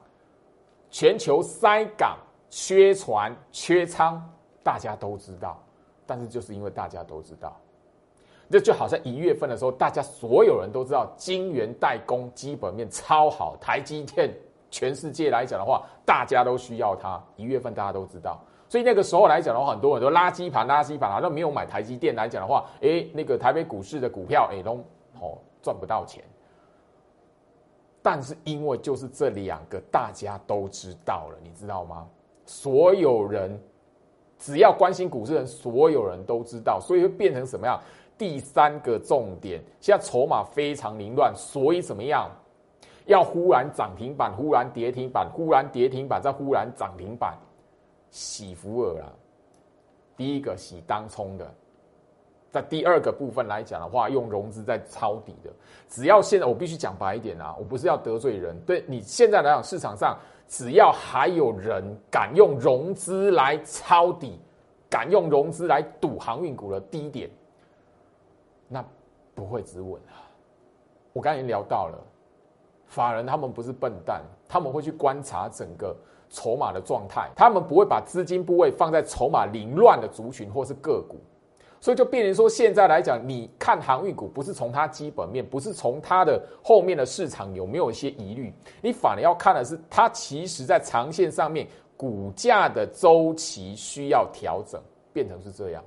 [0.90, 2.18] 全球塞港、
[2.50, 4.20] 缺船、缺仓，
[4.62, 5.58] 大家都知道。
[6.06, 7.56] 但是就是因为大家都知道，
[8.50, 14.28] 这就好像一月份的时候，大家所有人都知道，晶圆代工基本面超好，台积电
[14.68, 17.22] 全世界来讲的话，大家都需要它。
[17.36, 24.72] 一月份大家都知道，所以那个时候来讲的话，很多人都垃圾盘、垃圾盘啊，都没有买台积电来讲的话，哎，那个台北股市的股票，哎，都
[25.20, 26.24] 哦赚不到钱。
[28.02, 32.06] 但是因为就是这两个大家都知道了，你知道吗？
[32.46, 33.60] 所有人
[34.38, 37.80] 只要关心股市的人，所有人都知道，所以会变成什么样？
[38.16, 42.30] 第三个重点，现在筹码非常凌乱，所以怎么样？
[43.06, 47.36] 要忽然涨停板，忽然跌停板，忽然跌停板，再忽然涨停板，
[48.10, 49.12] 洗福尔啊！
[50.16, 51.54] 第一个洗当冲的，
[52.50, 55.50] 在第二个部分来讲的话，用融资在抄底的。
[55.88, 58.58] 只要现在我必须讲白一点啊，我不是要得罪人。
[58.66, 64.40] 对你现在来讲，市场上只要还有人敢用融资来抄底，
[64.88, 67.30] 敢用融资来赌航运股的低点。
[68.66, 68.84] 那
[69.34, 70.26] 不会止稳啊！
[71.12, 71.98] 我刚才已经聊到了，
[72.86, 75.96] 法人他们不是笨蛋，他们会去观察整个
[76.28, 81.16] 筹码的状态，他们不会把资金部位放在筹码凌乱的族群或是个股，
[81.80, 91.66] 所以就变成说，现在来讲，你看航运股不是从它基本面，不是从它的后面的市场有没有一些疑虑，你反而要看的是它其实在长线上面
[91.96, 94.78] 股价的周期需要调整，
[95.12, 95.82] 变成是这样。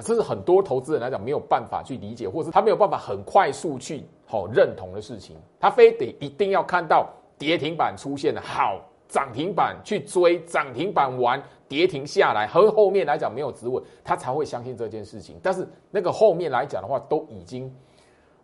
[0.00, 5.36] 这是很多投资人来讲没有办法去理解，或是他没有办法很快速去好认同的事情。
[5.60, 8.80] 他非得一定要看到跌停板出现的，好
[9.12, 15.38] 涨停板去追，涨停板完跌停下来，和后面来讲没有止稳，他才会相信这件事情。
[15.42, 17.70] 但是那个后面来讲的话，都已经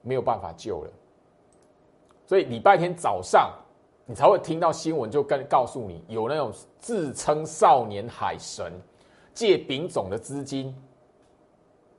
[0.02, 0.90] 没有办法救了。
[2.26, 3.50] 所以礼拜天早上
[4.04, 8.70] 你才会听到新闻，就跟告诉你有那种自称少年海神
[9.32, 10.76] 借丙种的资金。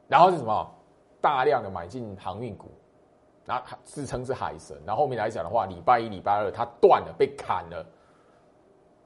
[0.07, 0.71] 然后是什么？
[1.19, 2.67] 大量的买进航运股，
[3.45, 4.79] 然后自称是海神。
[4.85, 7.83] 然后后面来讲的话，礼拜一、礼拜二它断了，被砍了。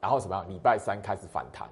[0.04, 0.46] 然后什么样？
[0.50, 1.66] 礼拜三开始反弹。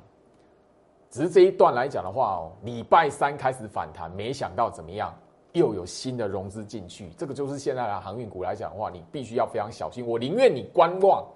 [1.10, 5.13] 只是这一段来讲的话哦，礼拜三开始反弹，没想到怎么样？
[5.52, 7.10] 又有新的融资进去。
[7.17, 10.08] 这个就是现在的航运股来讲的话，你必须要非常小心。
[10.08, 11.28] 我宁愿你观望，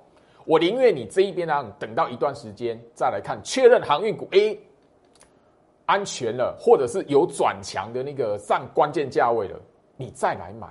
[0.45, 4.57] 我宁愿你这一边呢，等到一段时间再来看，确认航运股 A。
[5.87, 9.59] 安全了，或者是有转强的那个上关键价位了，
[9.97, 10.69] 你再来买，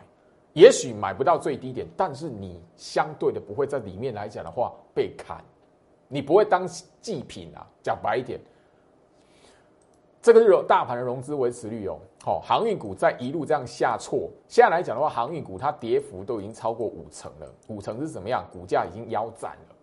[0.54, 5.44] 也许买不到最低点，但是你相对的不会在里面来讲的话被砍，
[6.14, 6.64] 你不会当
[7.00, 7.66] 祭品啊。
[7.82, 8.38] 讲白一点，
[10.22, 11.98] 这个是大盘的融资维持率哦。
[12.22, 17.52] 好，航运股在一路这样下挫，现在来讲的话，航运股它跌幅都已经超过五成了。
[17.66, 18.46] 五成是怎么样？
[18.52, 19.74] 股价已经腰斩了。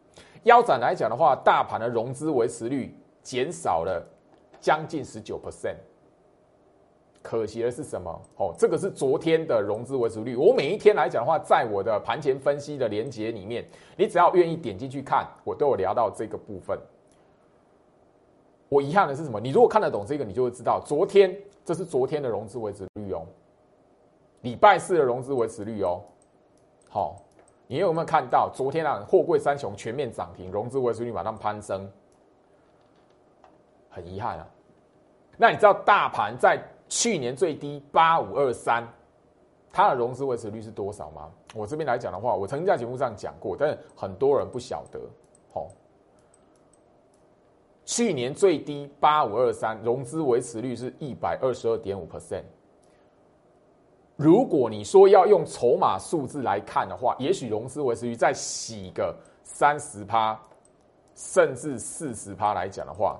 [0.43, 4.01] 腰斩来讲的话，大盘的融资维持率减少了。
[4.61, 5.75] 将近十九 percent，
[7.21, 8.21] 可惜的是什么？
[8.37, 10.35] 哦，这个是昨天的融资维持率。
[10.35, 16.77] 我每一天来讲的话，在我的盘前分析的连接里面，你只要愿意点进去看，我都有聊到这个部分。
[18.69, 19.39] 我遗憾的是什么？
[19.39, 23.25] 你如果看得懂这个，你就会知道，昨天这是昨天的融资维持率哦，
[24.41, 26.01] 礼拜四的融资维持率哦。
[26.89, 27.21] 好，
[27.67, 31.89] 你有没有看到昨天啊，货柜三雄全面涨停，融资维持率马上攀升？
[33.89, 34.47] 很遗憾啊，
[35.35, 36.57] 那你知道大盘在
[36.91, 38.85] 去年最低八五二三，
[39.71, 41.31] 它的融资维持率是多少吗？
[41.55, 44.99] 我这边来讲的话，我曾经在节目上讲过，但是很多人不晓得。
[45.53, 45.69] 好，
[47.85, 52.43] 去年最低八五二三，融资维持率是一百二十二点五 percent。
[54.17, 60.37] 如果你说要用筹码数字来看的话，也许融资维持率再洗个三十趴，
[61.15, 63.17] 甚至四十趴来讲的话。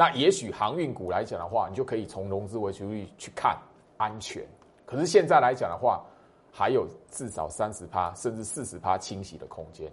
[0.00, 3.58] 那也许航运股来讲的话，你就可以从融资维持率去看
[3.98, 4.42] 安全。
[4.86, 6.02] 可是现在来讲的话，
[6.50, 9.92] 还有至少三十趴甚至四十趴清洗的空间。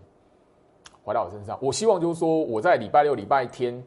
[1.03, 3.85] 回到我身上，我希望就是说，我在礼拜六、礼拜天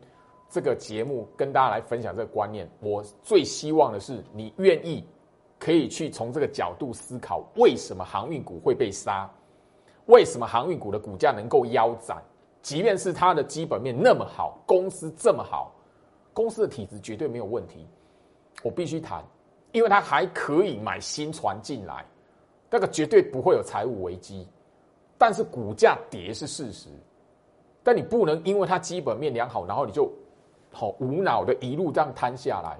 [0.50, 2.68] 这个节目跟大家来分享这个观念。
[2.80, 5.02] 我最希望的是，你愿意
[5.58, 9.26] 可以去从这个角度思考，为什么航运股会被杀？
[10.04, 12.22] 为什么航运股的股价能够腰斩？
[12.60, 15.72] 即便是它的基本面那么好，公司这么好。
[16.32, 17.86] 公司的体质绝对没有问题，
[18.62, 19.24] 我必须谈，
[19.72, 22.04] 因为它还可以买新船进来，
[22.70, 24.46] 那个绝对不会有财务危机。
[25.18, 26.88] 但是股价跌是事实，
[27.82, 30.10] 但你不能因为它基本面良好，然后你就
[30.72, 32.78] 好无脑的一路这样摊下来。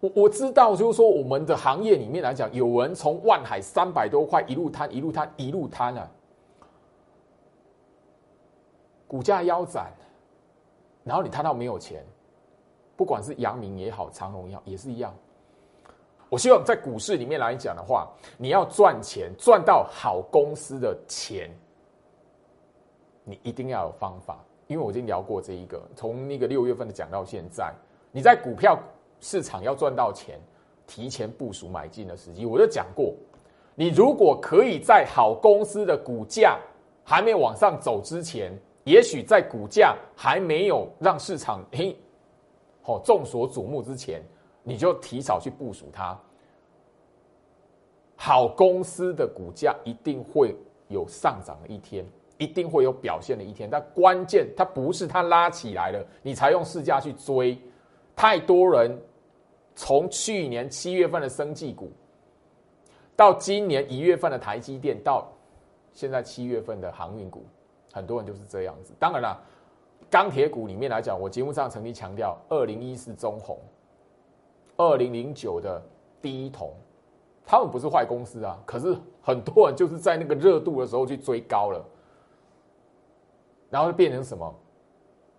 [0.00, 6.08] 我我知道，就是说我们的行业里面来讲，有人从万海三百多块一路摊一路摊一路摊啊，
[9.06, 9.92] 股价腰斩，
[11.04, 12.02] 然后你摊到没有钱。
[12.98, 15.14] 不管是阳明也好，长荣也好，也是一样。
[16.28, 21.48] 我希望在股市里面来讲的话，你要赚钱，赚到好公司的钱，
[23.22, 24.44] 你一定要有方法。
[24.66, 27.72] 因为我已经聊过这一个，从那个六月份的讲到现在，
[28.10, 28.76] 你在股票
[29.20, 30.40] 市场要赚到钱，
[30.84, 32.44] 提前部署买进的时机。
[32.44, 33.14] 我就讲过，
[33.76, 36.58] 你如果可以在好公司的股价
[37.04, 41.96] 还没往上走之前，也许在股价还没有让市场嘿，
[42.88, 44.20] 哦众所瞩目之前，
[44.64, 46.18] 你就提早去部署它。
[48.16, 50.56] 好公司的股价一定会
[50.88, 52.04] 有上涨的一天。
[52.40, 57.58] 一定会有表现的一天，但关键它不是它拉起来了，你才用市价去追。
[58.14, 58.96] 太多人
[59.74, 61.90] 从去年七月份的生技股，
[63.16, 65.26] 到今年一月份的台积电，到
[65.92, 67.44] 现在七月份的航运股，
[67.92, 68.94] 很多人就是这样子。
[69.00, 69.42] 当然了，
[70.10, 73.58] 钢铁股里面来讲，我节目上曾经强调，二零一四中红，
[74.76, 75.82] 二零零九的
[76.22, 76.72] 第一铜，
[77.44, 81.84] 他们不是坏公司啊，可是很多人就是在那个热度的时候去追高了。
[83.70, 84.54] 然后就变成什么？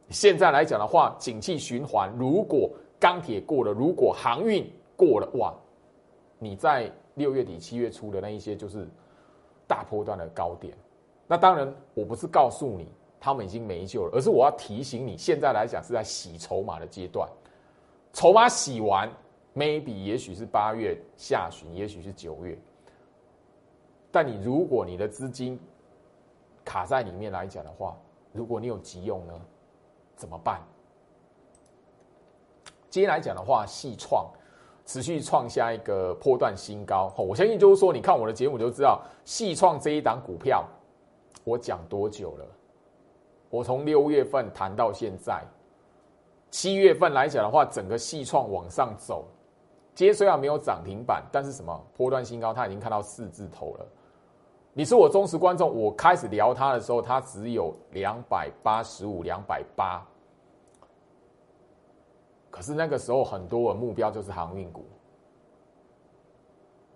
[0.09, 5.51] 现在来讲的话，景气循环，如果钢铁过了，如果航运过了，哇！
[6.37, 8.87] 你在六月底、七月初的那一些就是
[9.67, 10.77] 大波段的高点。
[11.27, 17.27] 那当然，我不是告诉你他们已经没救了，而是我要提醒你，现在来讲是在洗筹码的阶段。
[18.13, 19.11] 筹码洗完
[19.55, 22.57] ，maybe 也许是八月下旬，也许是九月。
[24.11, 25.59] 但你如果你的资金
[26.63, 27.95] 卡在里面来讲的话，
[28.31, 29.33] 如果你有急用呢，
[30.15, 30.61] 怎么办？
[32.89, 34.27] 今天来讲的话，细创
[34.85, 37.13] 持续创下一个波段新高。
[37.17, 40.65] 我相信就是说，你看我的节目就知道，细创这一档股票，
[41.43, 42.45] 我讲多久了？
[43.49, 45.43] 我从六月份谈到现在，
[46.51, 49.25] 七月份来讲的话，整个细创往上走，
[49.95, 53.85] 今天虽然没有涨停板，但是什么波段新高，它已经看到四字头了。
[54.73, 60.05] 你是我忠实观众，我开始聊它的时候，它只有两百八十五、两百八。
[62.51, 64.85] 可是那个时候，很多的目标就是航运股。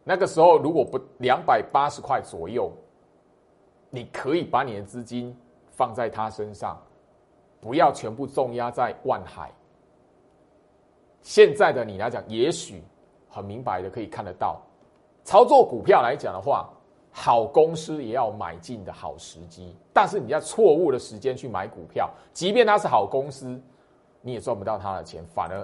[0.04, 2.72] 那个时候，如果不两百八十块左右，
[3.90, 5.36] 你可以把你的资金
[5.74, 6.82] 放在他身上，
[7.60, 9.52] 不要全部重压在万海。
[11.22, 12.82] 现在的你来讲，也许
[13.30, 14.62] 很明白的可以看得到，
[15.24, 16.70] 操作股票来讲的话。
[17.16, 23.62] 好公司也要买进的好时机，但是你在错误的时间去买股票，即便它是好公司，
[24.20, 25.24] 你也赚不到它的钱。
[25.28, 25.62] 反而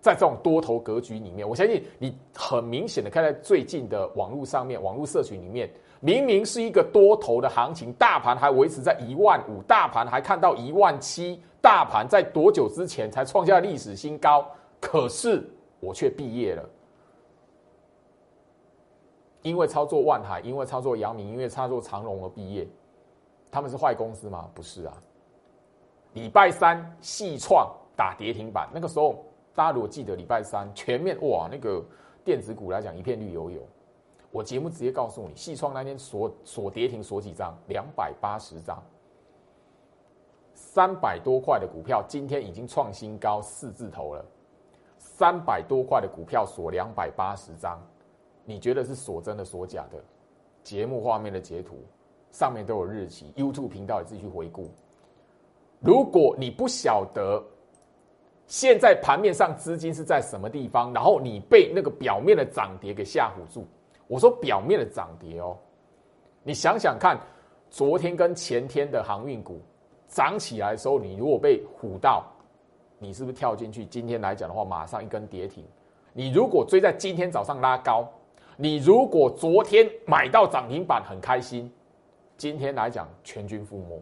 [0.00, 5.70] 在这种多头格局里面，我相信你很明显的看在最近的网络上面，网络社群里面，
[6.04, 14.46] 明明是一个多头的行情，大盘还维持在一万五，大盘还看到一万七，大盘在多久之前才创下历史新高？
[14.78, 15.42] 可是
[15.80, 16.68] 我却毕业了。
[19.40, 22.68] 因为操作万海，因为操作阳明，因为操作长荣而毕业，
[23.50, 24.46] 他们是坏公司吗？
[24.54, 24.92] 不是啊。
[26.12, 31.82] 礼拜三细创打跌停板，那个时候大家如果记得礼拜三全面哇，那个
[32.22, 33.66] 电子股来讲一片绿油油。
[34.34, 37.56] 我节目直接告诉你，细创那天锁锁跌停锁几张？
[37.68, 38.82] 两百八十张，
[40.54, 44.24] 三百多块的股票今天已经创新高四字头了。
[44.98, 47.80] 三百多块的股票锁两百八十张。
[48.44, 50.02] 你觉得是锁真的锁假的？
[50.64, 51.76] 节目画面的截图
[52.32, 54.68] 上面都有日期，YouTube 频道你自己去回顾。
[55.78, 57.40] 如果你不晓得
[58.48, 63.64] 现在盘面上资金是在什么地方，然后你被那个表面的涨跌给吓唬住，
[64.06, 65.56] 我说表面的涨跌哦，
[66.42, 67.18] 你想想看，
[67.70, 69.60] 昨天跟前天的航运股
[70.08, 72.24] 涨起来的时候，你如果被唬到，
[72.98, 73.84] 你是不是跳进去？
[73.86, 75.64] 今天来讲的话，马上一根跌停。
[76.12, 78.08] 你如果追在今天早上拉高。
[78.56, 81.68] 你如果昨天买到涨停板很开心，
[82.36, 84.00] 今天来讲全军覆没，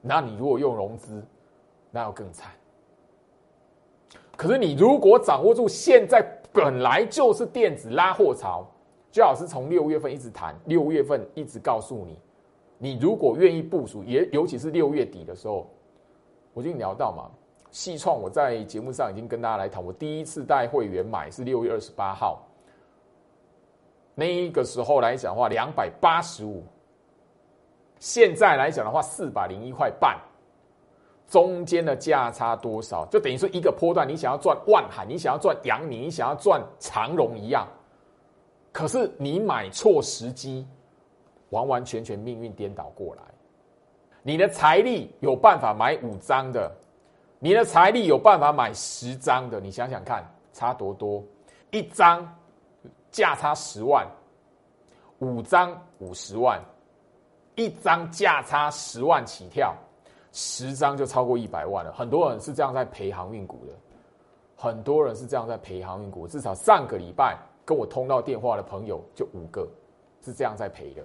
[0.00, 1.24] 那你如果用融资，
[1.92, 2.50] 那要更惨。
[4.36, 6.20] 可是你如果掌握住现在
[6.52, 8.66] 本来就是电子拉货潮，
[9.10, 12.18] 最好是从六月份一直谈，六月份一直告诉你，
[12.78, 15.66] 你如果愿意部署，也尤其是六月底的时候，
[16.52, 17.30] 我就聊到嘛，
[17.70, 22.42] 细创我在节目上已经跟大家来谈，我第一次带会员买是六月二十八号。
[24.14, 26.64] 那个时候来讲的话，两百八十五，
[28.00, 30.18] 现在来讲的话，四百零一块半，
[31.28, 33.06] 中间的价差多少？
[33.06, 37.64] 就等于说一个波段，你想要赚万海，你想要赚阳明，你想要赚长荣一样，
[38.78, 40.64] 可是你买错时机，
[41.50, 43.22] 完完全全命运颠倒过来。
[44.22, 46.70] 你的财力有办法买五张的，
[47.40, 51.24] 你的财力有办法买十张的，你想想看，差多多
[51.72, 52.24] 一张。
[53.10, 54.06] 价差十万，
[55.18, 56.62] 五张五十万，
[57.56, 59.74] 一张价差十万起跳，
[60.30, 61.90] 十张就超过一百万了。
[61.92, 63.72] 很多人是这样在赔航运股的，
[64.54, 67.36] 很多人是这样在赔航运股，至少上个礼拜
[67.68, 69.68] 跟我通到电话的朋友就五个
[70.22, 71.04] 是这样在赔的。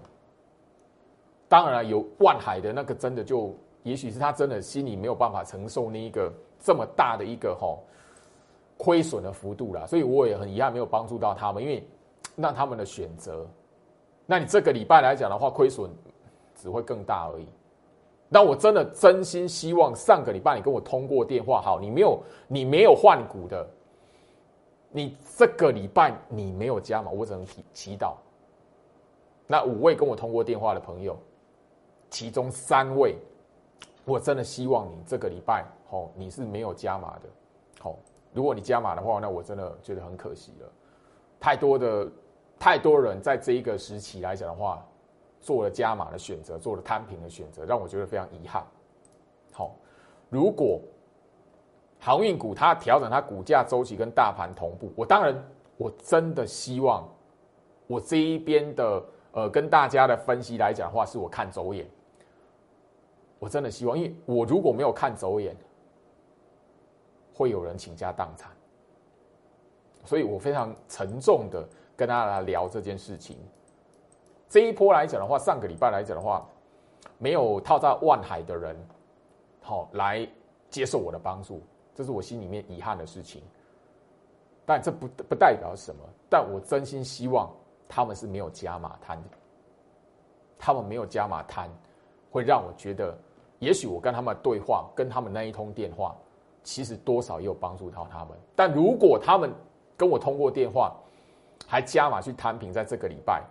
[1.49, 3.53] 当然了，有万海的那个真的就，
[3.84, 7.78] 也许是他真的心里没有办法承受那一个这么大的一个哈
[8.78, 11.86] 亏损的幅度了，所以我也很遗憾没有帮助到他们，因为
[12.38, 13.45] 让他们的选择。
[14.26, 15.91] 那你这个礼拜来讲的话，亏损
[16.55, 17.47] 只会更大而已。
[18.30, 23.68] 那我真的真心希望上个礼拜你跟我通过电话，好，你没有你没有换股的，
[24.94, 27.12] 你这个礼拜你没有加码？
[27.12, 28.14] 我只能祈祈祷。
[29.48, 31.18] 那五位跟我通过电话的朋友，
[32.10, 33.18] 其中三位，
[34.06, 37.30] 我真的希望你这个礼拜哦，你是没有加码的。
[37.82, 37.98] 好，
[38.32, 40.72] 如果你加码的话，那我真的觉得很可惜了。
[41.39, 42.10] 太多的
[42.58, 44.86] 太多人在这一个时期来讲的话。
[45.46, 48.66] 做了加码的选择，做了摊平的选择，让我觉得非常遗憾。
[49.52, 49.76] 好，
[50.30, 50.80] 如果
[52.04, 55.34] 航运股它调整它股价周期跟大盘同步，我当然
[55.78, 57.08] 我真的希望
[57.88, 61.88] 我这一边的呃跟大家的分析来讲的话，是我看走眼。
[63.39, 65.56] 我真的希望，因为我如果没有看走眼，
[67.34, 68.51] 会有人倾家荡产。
[70.04, 73.38] 所以我非常沉重的跟大家来聊这件事情。
[74.49, 76.45] 这一波来讲的话，上个礼拜来讲的话，
[77.18, 78.76] 没有套在万海的人，
[79.62, 80.28] 好来
[80.70, 81.62] 接受我的帮助，
[81.94, 83.41] 这是我心里面遗憾的事情。
[84.66, 87.52] 但这不不代表什么，但我真心希望
[87.88, 89.30] 他们是没有加码摊的，
[90.58, 91.70] 他们没有加码摊，
[92.32, 93.18] 会让我觉得，
[93.60, 96.16] 也许我跟他们对话，跟他们那一通电话，
[96.64, 98.30] 其实多少也有帮助到他们。
[98.56, 99.54] 但如果他们
[99.98, 100.96] 跟我通过电话，
[101.68, 103.44] 还加码去摊平，在这个礼拜。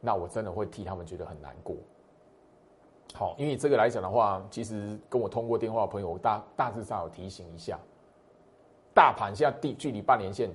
[0.00, 1.76] 那我真的会替他们觉得很难过。
[3.14, 7.78] 好，因为这个来讲的话，其实跟我通过电话的朋友大大致上有提醒一下，
[8.94, 10.50] 大盘现在地距离半年线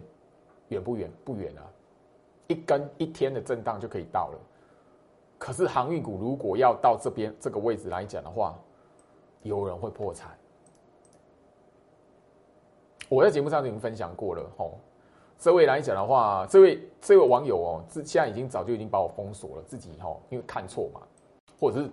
[0.70, 1.12] 远不远？
[1.24, 1.62] 不远啊，
[2.48, 4.40] 一根一天的震荡就可以到了。
[5.38, 8.58] 可是航运股如果要到这边这个位置来讲的话，
[9.44, 10.32] 有人会破产。
[13.10, 14.80] 我在节目上已经分享过了，吼。
[15.38, 21.02] 这位来讲的话，这位这位网友哦，现在已经早就已经把我封锁了，自己哈，因为看错嘛，
[21.60, 21.90] 或者是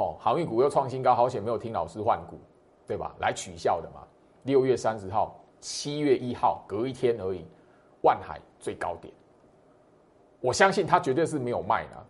[0.00, 2.38] 好航运股又创新高，好险没有听老师换股，
[2.86, 3.14] 对吧？
[3.18, 4.00] 来取笑的嘛。
[4.44, 7.44] 六月三十号、七月一号隔一天而已，
[8.00, 9.12] 万海最高点，
[10.40, 12.02] 我相信他绝对是没有卖的，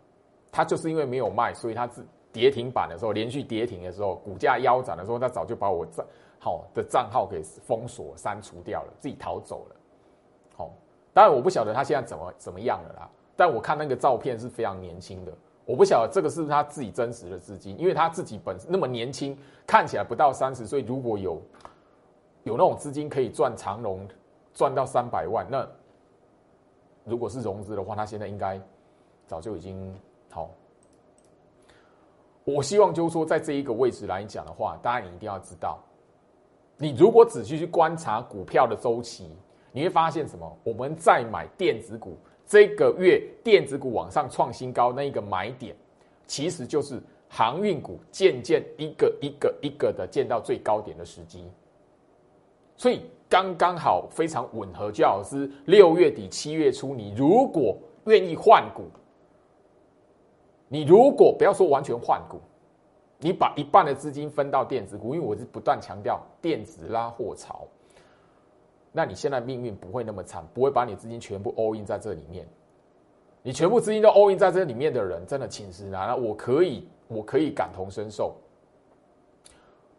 [0.52, 6.06] 他就是因为没有卖，所以他自跌停板的时候，连续跌停的时候，股价腰斩的时候，他早就把我账
[6.38, 9.76] 好的账号给封锁、删除掉了，自己逃走了。
[10.54, 10.70] 好
[11.12, 15.32] 当然我不晓得他现在怎么怎么样了啦，但我看那个照片是非常年轻的，
[15.70, 21.40] 我不晓得这个是不是他自己真实的资金，因为他自己本那么年轻，看起来不到三十岁，如果有
[22.42, 24.04] 有那种资金可以赚长龙
[24.52, 25.64] 赚到三百万，那
[27.04, 28.60] 如果是融资的话，他现在应该
[29.28, 29.94] 早就已经
[30.28, 30.50] 好。
[32.42, 35.78] 我希望就是说，在这一个位置来讲的话，大家一定要知道，
[36.78, 39.36] 你如果仔细去观察股票的周期。
[39.72, 40.58] 你会发现什么？
[40.64, 42.18] 我们在买电子股，
[42.50, 45.72] 这个月电子股往上创新高，那一个买点，
[46.26, 51.48] 其实就是航运股渐渐一个一个一个的见到最高点的时机。
[52.76, 54.90] 所以刚刚好，非常吻合。
[54.90, 58.82] 焦老师六月底七月初，你如果愿意换股，
[60.66, 62.40] 你如果不要说完全换股，
[63.18, 67.64] 你把一半的资金分到电子股，因为我是不断强调电子拉货潮。
[68.92, 72.46] 那你现在命运不会那么惨，不会把你资金全部 all in 在这里面。
[73.42, 76.20] 你全部资金都 all in 在这里面的人，真的寝食难安！
[76.20, 78.34] 我可以，我可以感同身受。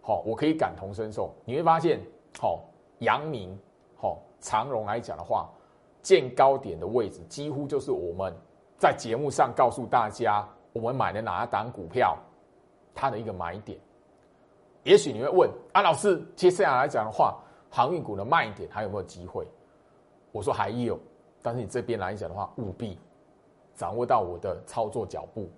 [0.01, 1.33] 好，我可以感同身受。
[1.45, 2.01] 你会发现，
[2.37, 2.65] 好，
[2.99, 3.57] 阳明，
[3.95, 5.49] 好，长荣来讲的话，
[6.01, 8.33] 见高点的位置，几乎就是我们
[8.77, 12.17] 在节目上告诉大家，我们买的哪一档股票，
[12.93, 13.79] 它的一个买点。
[14.83, 17.41] 也许你会问，啊，老师，接下来来讲的话。
[17.71, 19.47] 航运股的卖点还有没有机会？
[20.31, 20.99] 我说还有，
[21.41, 22.99] 但是你这边来讲的话，务必
[23.73, 25.49] 掌握到我的操作脚步。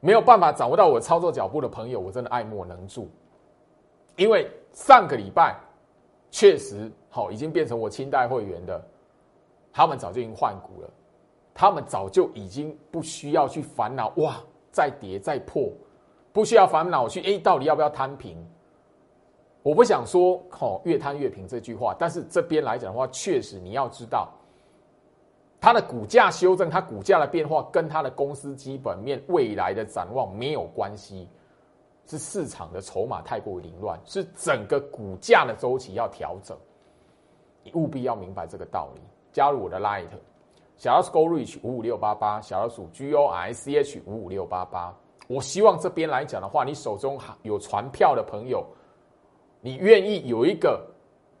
[0.00, 3.08] 没有办法掌握到我操作脚步的朋友，我真的爱莫能助。
[4.16, 5.56] 因为上个礼拜
[6.30, 8.82] 确实好，已经变成我清代会员的，
[9.72, 10.90] 他们早就已经换股了，
[11.52, 14.36] 他们早就已经不需要去烦恼哇，
[14.70, 15.70] 再跌再破，
[16.32, 18.36] 不需要烦恼去哎，到底要不要摊平？
[19.68, 24.30] 我不想说“哦，越贪越平”这句话，但是这边来讲的话，确实你要知道，
[25.60, 31.28] 它的股价修正，它股价的变化跟它的公司基本面未来的展望没有关系，
[32.06, 36.56] 是市场的筹码太过凌乱，是整个股价的周期要调整。
[37.62, 39.02] 你务必要明白这个道理。
[39.34, 40.06] 加入我的 Light，
[40.78, 44.96] 小老鼠 Go Reach 五五六八八，小老鼠 G O I C H 五五六八八。
[45.26, 48.64] 我希望这边来讲的话，你手中有传票的朋友，
[49.60, 50.86] 你愿意有一个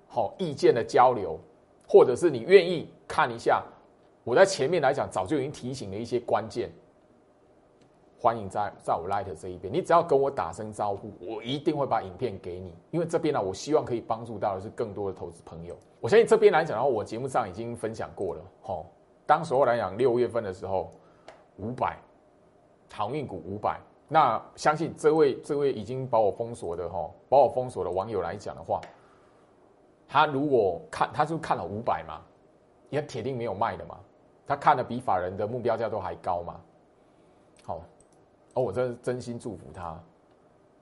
[0.06, 1.38] 好意见的交流，
[1.86, 3.62] 或者是你愿意看一下
[4.24, 6.70] 我在前面来讲早就已经提醒了一些关键。
[8.20, 12.74] 欢迎在在我 Light 这一边，你只要跟我打声招呼，我一定会把影片给你。
[12.90, 15.78] 因为这边呢，我希望可以帮助到的是更多的投资朋友。
[16.00, 18.42] 我相信这边来讲的话，我节目上已经分享过了。
[18.60, 18.86] 吼，
[19.24, 20.90] 当时候来讲，六月份的时候，
[21.58, 21.96] 五百
[22.92, 28.80] 航运股五百，那相信这位这位已经把我封锁的哈，把我封锁的网友来讲的话，
[30.08, 32.20] 他如果看，他就看了五百嘛，
[32.90, 33.98] 也铁定没有卖的嘛，
[34.46, 36.60] 他看的比法人的目标价都还高嘛，
[37.64, 37.80] 好。
[38.54, 39.96] 我真真心祝福他，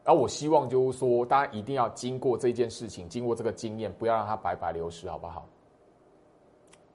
[0.05, 5.47] 而我希望就是说，大家一定要经过这件事情，经过这个经验，不要让它白白流失，好不好？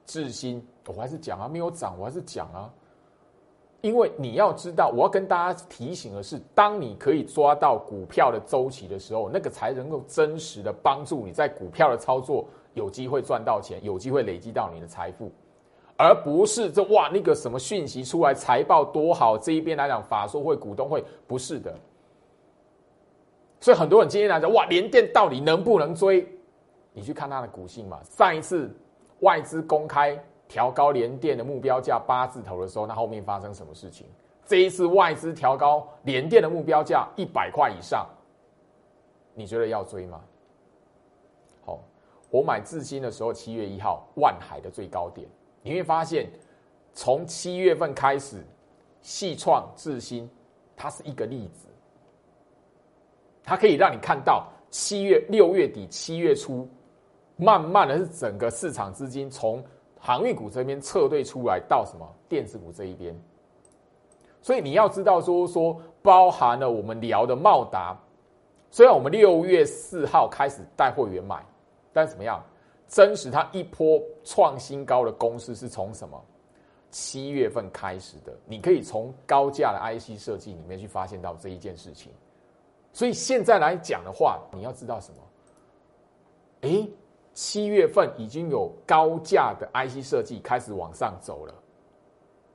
[0.06, 2.68] 智新，我还是讲啊，没有涨，我还是讲啊，
[3.82, 15.30] 因为你要知道，我要跟大家提醒的是，当你可以抓到股票的周期的时候，那个才能够真实的帮助你在股票的操作有机会赚到钱，有机会累积到你的财富。
[15.96, 21.74] 而不是这哇那个什么讯息出来财报多好这一边来讲法说会股东会不是的，
[23.60, 26.26] 所以很多人今天来讲哇联电到底能不能追？
[26.92, 28.00] 你去看它的股性嘛。
[28.04, 28.70] 上一次
[29.20, 30.16] 外资公开
[30.52, 34.06] 调高联电的目标价八字头的时候，那后面发生什么事情？
[34.44, 38.06] 这一次外资调高联电的目标价一百块以上，
[39.32, 40.20] 你觉得要追吗？
[41.64, 41.80] 好，
[42.28, 45.26] 我买智新的时候七月一号万海的最高点。
[45.62, 46.28] 你会发现，
[46.92, 48.44] 从七月份开始，
[49.00, 50.28] 细创智新，
[50.76, 51.66] 它是一个例子，
[53.42, 56.68] 它可以让你看到七月六月底七月初，
[57.36, 59.64] 慢慢的是整个市场资金从
[60.04, 63.16] 航运股这边撤退出来，到什么电子股这一边。
[64.40, 67.96] 所以你要知道，说说包含了我们聊的茂达，
[68.68, 71.46] 虽然我们六月四号开始带会员买，
[71.92, 72.44] 但怎么样？
[72.88, 76.20] 真实，它一波创新高的公司是从什么？
[76.90, 78.36] 七月份开始的。
[78.44, 82.10] 你可以从高价的 IC 设计里面去发现到这一件事情。
[82.92, 86.68] 所以现在来讲的话，你要知道什么？
[86.68, 86.90] 诶，
[87.34, 91.54] 七月份已经有高价的 IC 设计开始往上走了。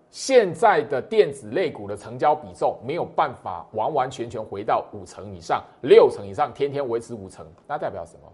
[0.10, 8.32] 现在的电子类股的成交比重没有办法完完全全回到五成以上、六成以上，天天维持五成，那代表什么？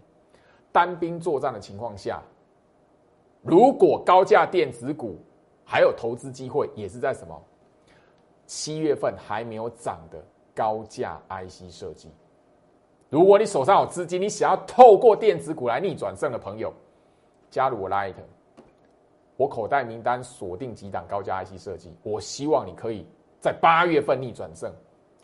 [0.70, 2.22] 单兵作战的情况下，
[3.42, 5.18] 如果高价电子股
[5.64, 7.42] 还有投资机会，也是在什么
[8.46, 10.24] 七月份还没有涨的
[10.54, 12.10] 高价 IC 设计。
[13.14, 16.74] 如果你手上有资金，你想要透过电子股来逆转胜的朋友，
[17.48, 18.14] 加入我 Light，
[19.36, 23.06] 我口袋名单锁定几档高价 IC 设计，我希望你可以
[23.38, 24.68] 在八月份逆转胜。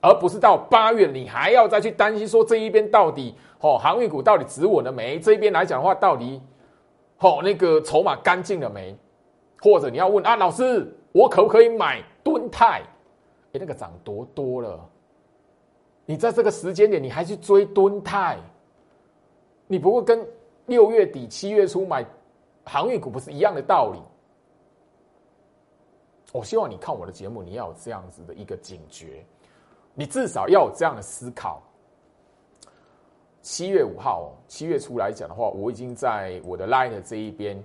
[0.01, 5.18] 而不是到八月，你还要再去担心说这一边到底哦，航运股到底止稳了没？
[5.18, 6.41] 这一边来讲的话，到底
[7.18, 8.97] 哦那个筹码干净了没？
[9.61, 12.82] 或者你要问啊，老师，我可不可以买敦泰？
[13.53, 14.78] 哎，那个涨多多了，
[16.11, 18.36] 你在这个时间点你还去追敦泰？
[19.68, 20.26] 你不会跟
[20.66, 22.04] 六月底七月初买
[22.64, 24.02] 航运股不是一样的道理？
[26.32, 29.24] 我希望你看我的节目，你要有这样子的一个警觉。
[29.94, 31.62] 你至少要有这样的思考。
[33.40, 37.56] 七月五号，七月初来讲的话，我已经在我的 Line 这一边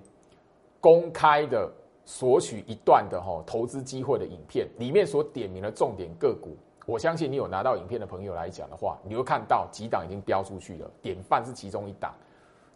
[0.80, 1.68] 公开的
[2.06, 6.56] 索取一段的哈投资机会的影片，里面所点名的重点个股，
[6.86, 12.14] 我相信你有拿到影片的朋友来讲的话，你会看到几档已经标出去了，典范是其中一档。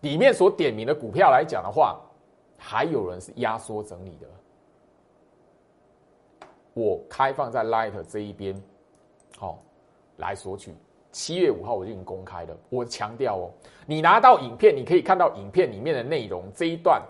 [0.02, 2.00] 里面所点名的股票来讲的话，
[2.58, 4.28] 还有人是压缩整理的，
[6.74, 8.60] 我开放在 Light 这一边。
[9.38, 9.60] 好，
[10.18, 10.74] 来索取。
[11.12, 12.56] 七月五号我就已经公开了。
[12.70, 13.52] 我强调哦，
[13.86, 16.44] 你拿到影片，你可以看到影片里面的内容。
[16.54, 17.02] 这一段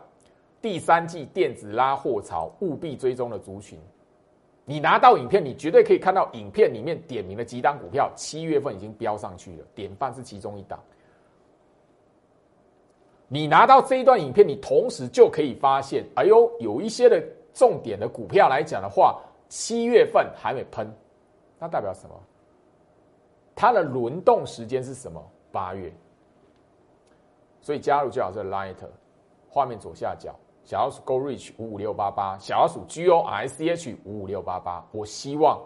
[0.62, 3.80] 第三季电子拉货潮，务必追踪的族群。
[4.70, 9.66] 你拿到影片，你绝对可以看到影片里面点名的几档股票，七月份已经飙上去了。
[9.74, 10.80] 典范是其中一档。
[13.28, 17.20] 你拿到这一段影片，你同时就可以发现，哎呦，有一些的
[17.52, 20.88] 重点的股票来讲的话，七月份还没喷。
[21.58, 22.16] 那代表什么？
[23.56, 25.20] 它的轮动时间是什么？
[25.52, 25.92] 八月。
[27.60, 28.76] 所以加入最好是 Light，
[29.50, 30.36] 画面左下角
[30.70, 34.88] 小老鼠 Go Reach 五五六八八，小老鼠 G O R C H 五五六八八。
[34.92, 35.60] 我希望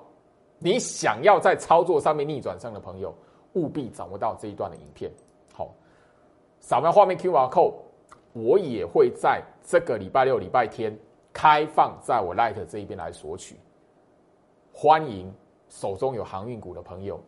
[0.60, 3.14] 你想要在操作上面逆转胜的朋友，
[3.52, 5.12] 务必掌握到这一段的影片。
[5.54, 5.70] 好，
[6.62, 7.74] 扫描画面 Q R code，
[8.32, 10.98] 我也会在这个礼拜六、礼拜天
[11.34, 13.58] 开放在我 Light 这一边来索取。
[14.72, 15.30] 欢迎
[15.68, 17.20] 手中有航运股的朋友，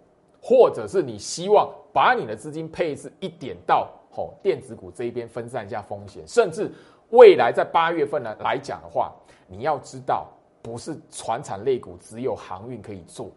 [0.41, 6.71] 或者是你希望把你的资金配置一点到吼电子股这一边分散一下风险，甚至
[7.09, 9.13] 未来在八月份呢来讲的话，
[9.47, 10.27] 你要知道，
[10.61, 13.29] 不是船产类股只有航运可以做，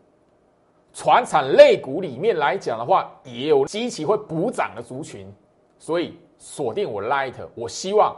[0.92, 5.32] 船产类股里面来讲的话，也有机器会补涨的族群，
[5.78, 8.16] 所以锁定我 Light，我希望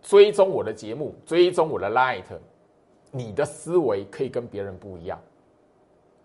[0.00, 2.24] 追踪我的节目，追踪我的 Light，
[3.10, 5.20] 你的思维可以跟别人不一样。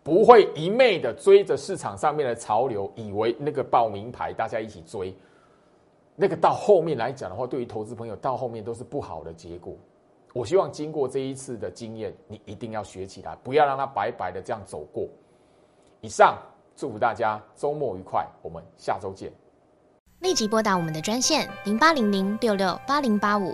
[0.04, 5.14] 不会一昧的追着市场上面的潮流，以为那个报名牌大家一起追，
[6.20, 9.78] 那个到后面来讲的话，对于投资朋友到后面都是不好的结果。
[10.34, 15.08] 我希望经过这一次的经验，你一定要学起来，不要让它白白的这样走过。
[16.02, 16.38] 以上，
[16.76, 19.32] 祝福大家周末愉快，我们下周见。
[20.22, 23.54] 立即拨打我们的专线零八零零六六八零八五。